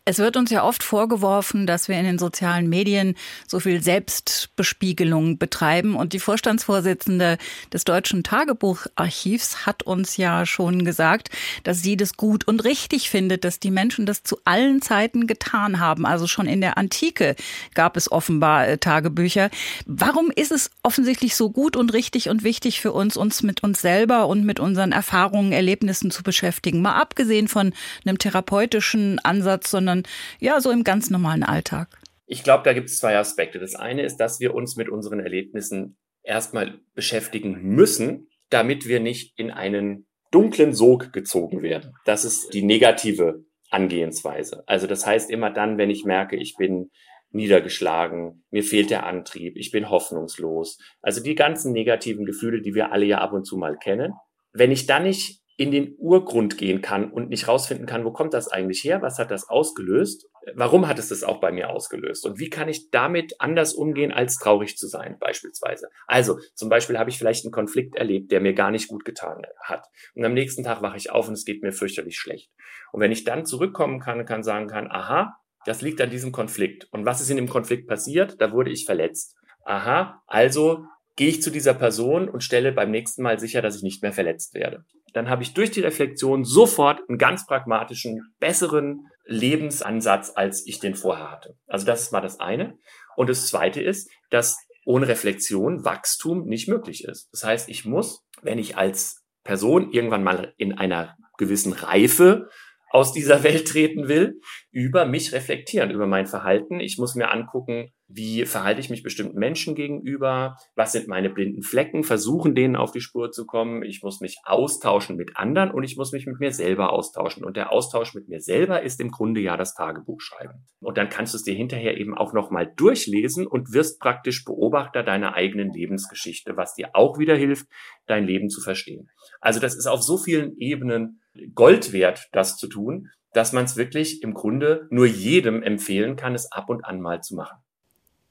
Es 0.07 0.19
wird 0.19 0.37
uns 0.37 0.51
ja 0.51 0.63
oft 0.63 0.83
vorgeworfen, 0.83 1.65
dass 1.65 1.87
wir 1.87 1.97
in 1.97 2.05
den 2.05 2.19
sozialen 2.19 2.69
Medien 2.69 3.15
so 3.47 3.59
viel 3.59 3.81
Selbstbespiegelung 3.81 5.39
betreiben. 5.39 5.95
Und 5.95 6.13
die 6.13 6.19
Vorstandsvorsitzende 6.19 7.39
des 7.73 7.85
Deutschen 7.85 8.21
Tagebucharchivs 8.21 9.65
hat 9.65 9.81
uns 9.81 10.15
ja 10.17 10.45
schon 10.45 10.85
gesagt, 10.85 11.31
dass 11.63 11.81
sie 11.81 11.97
das 11.97 12.17
gut 12.17 12.47
und 12.47 12.63
richtig 12.65 13.09
findet, 13.09 13.43
dass 13.43 13.59
die 13.59 13.71
Menschen 13.71 14.05
das 14.05 14.21
zu 14.21 14.37
allen 14.45 14.79
Zeiten 14.83 15.25
getan 15.25 15.79
haben. 15.79 16.05
Also 16.05 16.27
schon 16.27 16.45
in 16.45 16.61
der 16.61 16.77
Antike 16.77 17.35
gab 17.73 17.97
es 17.97 18.11
offenbar 18.11 18.67
äh, 18.67 18.77
Tagebücher. 18.77 19.49
Warum 19.87 20.29
ist 20.29 20.51
es 20.51 20.69
offensichtlich 20.83 21.35
so 21.35 21.49
gut 21.49 21.75
und 21.75 21.93
richtig 21.93 22.29
und 22.29 22.43
wichtig 22.43 22.79
für 22.79 22.91
uns, 22.91 23.17
uns 23.17 23.41
mit 23.41 23.63
uns 23.63 23.81
selber 23.81 24.27
und 24.27 24.45
mit 24.45 24.59
unseren 24.59 24.91
Erfahrungen, 24.91 25.51
Erlebnissen 25.51 26.11
zu 26.11 26.21
beschäftigen? 26.21 26.83
Mal 26.83 27.01
abgesehen 27.01 27.47
von 27.47 27.73
einem 28.05 28.19
therapeutischen 28.19 29.17
Ansatz, 29.17 29.71
sondern 29.71 29.94
sondern 29.95 30.11
ja, 30.39 30.59
so 30.59 30.71
im 30.71 30.83
ganz 30.83 31.09
normalen 31.09 31.43
Alltag? 31.43 31.87
Ich 32.27 32.43
glaube, 32.43 32.63
da 32.63 32.73
gibt 32.73 32.89
es 32.89 32.97
zwei 32.97 33.17
Aspekte. 33.17 33.59
Das 33.59 33.75
eine 33.75 34.03
ist, 34.03 34.17
dass 34.17 34.39
wir 34.39 34.53
uns 34.53 34.75
mit 34.75 34.89
unseren 34.89 35.19
Erlebnissen 35.19 35.97
erstmal 36.23 36.79
beschäftigen 36.93 37.61
müssen, 37.61 38.27
damit 38.49 38.87
wir 38.87 38.99
nicht 38.99 39.37
in 39.37 39.51
einen 39.51 40.07
dunklen 40.31 40.73
Sog 40.73 41.13
gezogen 41.13 41.61
werden. 41.61 41.93
Das 42.05 42.25
ist 42.25 42.53
die 42.53 42.63
negative 42.63 43.45
Angehensweise. 43.69 44.63
Also 44.65 44.87
das 44.87 45.05
heißt 45.05 45.29
immer 45.29 45.51
dann, 45.51 45.77
wenn 45.77 45.89
ich 45.89 46.03
merke, 46.03 46.35
ich 46.35 46.55
bin 46.57 46.89
niedergeschlagen, 47.29 48.43
mir 48.49 48.63
fehlt 48.63 48.89
der 48.89 49.05
Antrieb, 49.05 49.55
ich 49.57 49.71
bin 49.71 49.89
hoffnungslos. 49.89 50.79
Also 51.01 51.21
die 51.21 51.35
ganzen 51.35 51.73
negativen 51.73 52.25
Gefühle, 52.25 52.61
die 52.61 52.73
wir 52.73 52.91
alle 52.91 53.05
ja 53.05 53.19
ab 53.19 53.33
und 53.33 53.45
zu 53.45 53.57
mal 53.57 53.77
kennen. 53.77 54.13
Wenn 54.51 54.71
ich 54.71 54.87
dann 54.87 55.03
nicht 55.03 55.41
in 55.57 55.71
den 55.71 55.95
Urgrund 55.97 56.57
gehen 56.57 56.81
kann 56.81 57.09
und 57.11 57.29
nicht 57.29 57.47
rausfinden 57.47 57.85
kann, 57.85 58.03
wo 58.03 58.11
kommt 58.11 58.33
das 58.33 58.49
eigentlich 58.49 58.83
her? 58.83 59.01
Was 59.01 59.19
hat 59.19 59.31
das 59.31 59.47
ausgelöst? 59.47 60.27
Warum 60.53 60.87
hat 60.87 60.99
es 60.99 61.09
das 61.09 61.23
auch 61.23 61.39
bei 61.39 61.51
mir 61.51 61.69
ausgelöst? 61.69 62.25
Und 62.25 62.39
wie 62.39 62.49
kann 62.49 62.67
ich 62.67 62.91
damit 62.91 63.39
anders 63.39 63.73
umgehen, 63.73 64.11
als 64.11 64.37
traurig 64.37 64.77
zu 64.77 64.87
sein, 64.87 65.17
beispielsweise? 65.19 65.87
Also, 66.07 66.39
zum 66.55 66.67
Beispiel 66.67 66.99
habe 66.99 67.09
ich 67.09 67.17
vielleicht 67.17 67.45
einen 67.45 67.53
Konflikt 67.53 67.95
erlebt, 67.95 68.31
der 68.31 68.41
mir 68.41 68.53
gar 68.53 68.69
nicht 68.69 68.89
gut 68.89 69.05
getan 69.05 69.43
hat. 69.63 69.85
Und 70.13 70.25
am 70.25 70.33
nächsten 70.33 70.63
Tag 70.63 70.81
wache 70.81 70.97
ich 70.97 71.09
auf 71.11 71.27
und 71.29 71.33
es 71.35 71.45
geht 71.45 71.63
mir 71.63 71.71
fürchterlich 71.71 72.17
schlecht. 72.17 72.51
Und 72.91 72.99
wenn 72.99 73.11
ich 73.13 73.23
dann 73.23 73.45
zurückkommen 73.45 73.99
kann 73.99 74.19
und 74.19 74.25
kann 74.25 74.43
sagen 74.43 74.67
kann, 74.67 74.91
aha, 74.91 75.37
das 75.65 75.81
liegt 75.81 76.01
an 76.01 76.09
diesem 76.09 76.31
Konflikt. 76.31 76.87
Und 76.91 77.05
was 77.05 77.21
ist 77.21 77.29
in 77.29 77.37
dem 77.37 77.49
Konflikt 77.49 77.87
passiert? 77.87 78.39
Da 78.39 78.51
wurde 78.51 78.71
ich 78.71 78.85
verletzt. 78.85 79.35
Aha, 79.63 80.21
also 80.27 80.85
gehe 81.15 81.29
ich 81.29 81.41
zu 81.41 81.49
dieser 81.49 81.73
Person 81.73 82.29
und 82.29 82.43
stelle 82.43 82.71
beim 82.71 82.91
nächsten 82.91 83.23
Mal 83.23 83.39
sicher, 83.39 83.61
dass 83.61 83.77
ich 83.77 83.83
nicht 83.83 84.01
mehr 84.01 84.13
verletzt 84.13 84.53
werde 84.53 84.83
dann 85.15 85.29
habe 85.29 85.43
ich 85.43 85.53
durch 85.53 85.71
die 85.71 85.79
Reflexion 85.79 86.43
sofort 86.43 86.99
einen 87.07 87.17
ganz 87.17 87.47
pragmatischen, 87.47 88.35
besseren 88.39 89.07
Lebensansatz, 89.25 90.33
als 90.35 90.67
ich 90.67 90.79
den 90.79 90.93
vorher 90.93 91.31
hatte. 91.31 91.55
Also 91.67 91.85
das 91.85 92.01
ist 92.01 92.11
mal 92.11 92.21
das 92.21 92.41
eine. 92.41 92.77
Und 93.15 93.29
das 93.29 93.47
zweite 93.47 93.81
ist, 93.81 94.11
dass 94.29 94.57
ohne 94.85 95.07
Reflexion 95.07 95.85
Wachstum 95.85 96.45
nicht 96.45 96.67
möglich 96.67 97.05
ist. 97.05 97.29
Das 97.31 97.45
heißt, 97.45 97.69
ich 97.69 97.85
muss, 97.85 98.25
wenn 98.41 98.59
ich 98.59 98.77
als 98.77 99.23
Person 99.45 99.91
irgendwann 99.91 100.23
mal 100.23 100.53
in 100.57 100.77
einer 100.77 101.15
gewissen 101.37 101.71
Reife 101.71 102.49
aus 102.89 103.11
dieser 103.11 103.43
Welt 103.43 103.67
treten 103.67 104.07
will, 104.07 104.39
über 104.71 105.05
mich 105.05 105.33
reflektieren, 105.33 105.91
über 105.91 106.07
mein 106.07 106.27
Verhalten. 106.27 106.79
Ich 106.79 106.97
muss 106.97 107.15
mir 107.15 107.31
angucken, 107.31 107.91
wie 108.07 108.45
verhalte 108.45 108.79
ich 108.79 108.91
mich 108.91 109.01
bestimmten 109.01 109.39
Menschen 109.39 109.73
gegenüber? 109.73 110.57
Was 110.75 110.91
sind 110.91 111.07
meine 111.07 111.29
blinden 111.31 111.63
Flecken? 111.63 112.03
Versuchen 112.03 112.53
denen 112.53 112.75
auf 112.75 112.91
die 112.91 113.01
Spur 113.01 113.31
zu 113.31 113.47
kommen. 113.47 113.81
Ich 113.83 114.03
muss 114.03 114.21
mich 114.21 114.37
austauschen 114.43 115.15
mit 115.15 115.37
anderen 115.37 115.71
und 115.71 115.83
ich 115.83 115.97
muss 115.97 116.11
mich 116.11 116.27
mit 116.27 116.39
mir 116.39 116.51
selber 116.51 116.93
austauschen. 116.93 117.43
Und 117.43 117.57
der 117.57 117.71
Austausch 117.71 118.13
mit 118.13 118.29
mir 118.29 118.41
selber 118.41 118.83
ist 118.83 119.01
im 119.01 119.09
Grunde 119.09 119.41
ja 119.41 119.57
das 119.57 119.73
Tagebuch 119.73 120.21
schreiben. 120.21 120.65
Und 120.79 120.97
dann 120.97 121.09
kannst 121.09 121.33
du 121.33 121.37
es 121.37 121.43
dir 121.43 121.55
hinterher 121.55 121.97
eben 121.97 122.15
auch 122.15 122.33
nochmal 122.33 122.71
durchlesen 122.75 123.47
und 123.47 123.73
wirst 123.73 123.99
praktisch 123.99 124.45
Beobachter 124.45 125.01
deiner 125.01 125.33
eigenen 125.33 125.73
Lebensgeschichte, 125.73 126.55
was 126.55 126.75
dir 126.75 126.89
auch 126.93 127.17
wieder 127.17 127.35
hilft, 127.35 127.65
dein 128.05 128.27
Leben 128.27 128.49
zu 128.49 128.61
verstehen. 128.61 129.09
Also 129.41 129.59
das 129.59 129.75
ist 129.75 129.87
auf 129.87 130.03
so 130.03 130.17
vielen 130.17 130.55
Ebenen 130.59 131.21
Gold 131.53 131.93
wert, 131.93 132.27
das 132.31 132.57
zu 132.57 132.67
tun, 132.67 133.09
dass 133.33 133.53
man 133.53 133.65
es 133.65 133.75
wirklich 133.75 134.23
im 134.23 134.33
Grunde 134.33 134.87
nur 134.89 135.05
jedem 135.05 135.61
empfehlen 135.63 136.15
kann, 136.15 136.35
es 136.35 136.51
ab 136.51 136.69
und 136.69 136.85
an 136.85 137.01
mal 137.01 137.21
zu 137.21 137.35
machen 137.35 137.57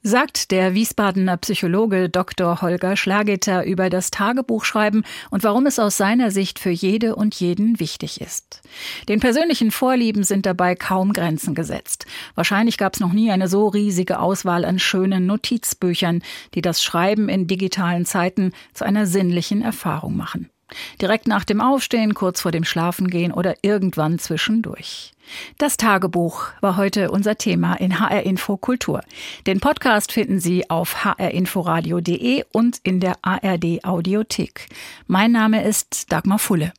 sagt 0.05 0.51
der 0.51 0.75
Wiesbadener 0.75 1.35
Psychologe 1.37 2.09
Dr. 2.09 2.61
Holger 2.61 2.95
Schlageter 2.95 3.65
über 3.65 3.89
das 3.89 4.11
Tagebuchschreiben 4.11 5.03
und 5.31 5.43
warum 5.43 5.65
es 5.65 5.79
aus 5.79 5.97
seiner 5.97 6.29
Sicht 6.29 6.59
für 6.59 6.69
jede 6.69 7.15
und 7.15 7.33
jeden 7.33 7.79
wichtig 7.79 8.21
ist. 8.21 8.61
Den 9.09 9.19
persönlichen 9.19 9.71
Vorlieben 9.71 10.23
sind 10.23 10.45
dabei 10.45 10.75
kaum 10.75 11.11
Grenzen 11.11 11.55
gesetzt. 11.55 12.05
Wahrscheinlich 12.35 12.77
gab 12.77 12.93
es 12.93 12.99
noch 12.99 13.13
nie 13.13 13.31
eine 13.31 13.47
so 13.47 13.67
riesige 13.67 14.19
Auswahl 14.19 14.63
an 14.63 14.77
schönen 14.77 15.25
Notizbüchern, 15.25 16.21
die 16.53 16.61
das 16.61 16.83
Schreiben 16.83 17.27
in 17.27 17.47
digitalen 17.47 18.05
Zeiten 18.05 18.51
zu 18.75 18.85
einer 18.85 19.07
sinnlichen 19.07 19.63
Erfahrung 19.63 20.15
machen. 20.15 20.51
Direkt 21.01 21.27
nach 21.27 21.43
dem 21.43 21.61
Aufstehen, 21.61 22.13
kurz 22.13 22.41
vor 22.41 22.51
dem 22.51 22.63
Schlafengehen 22.63 23.31
oder 23.31 23.55
irgendwann 23.61 24.19
zwischendurch. 24.19 25.13
Das 25.57 25.77
Tagebuch 25.77 26.47
war 26.61 26.77
heute 26.77 27.11
unser 27.11 27.37
Thema 27.37 27.75
in 27.75 27.99
HR 27.99 28.23
Info 28.23 28.57
Kultur. 28.57 29.01
Den 29.47 29.59
Podcast 29.59 30.11
finden 30.11 30.39
Sie 30.39 30.69
auf 30.69 31.05
hrinforadio.de 31.05 32.43
und 32.51 32.79
in 32.83 32.99
der 32.99 33.15
ARD 33.21 33.83
Audiothek. 33.83 34.67
Mein 35.07 35.31
Name 35.31 35.63
ist 35.63 36.11
Dagmar 36.11 36.39
Fulle. 36.39 36.73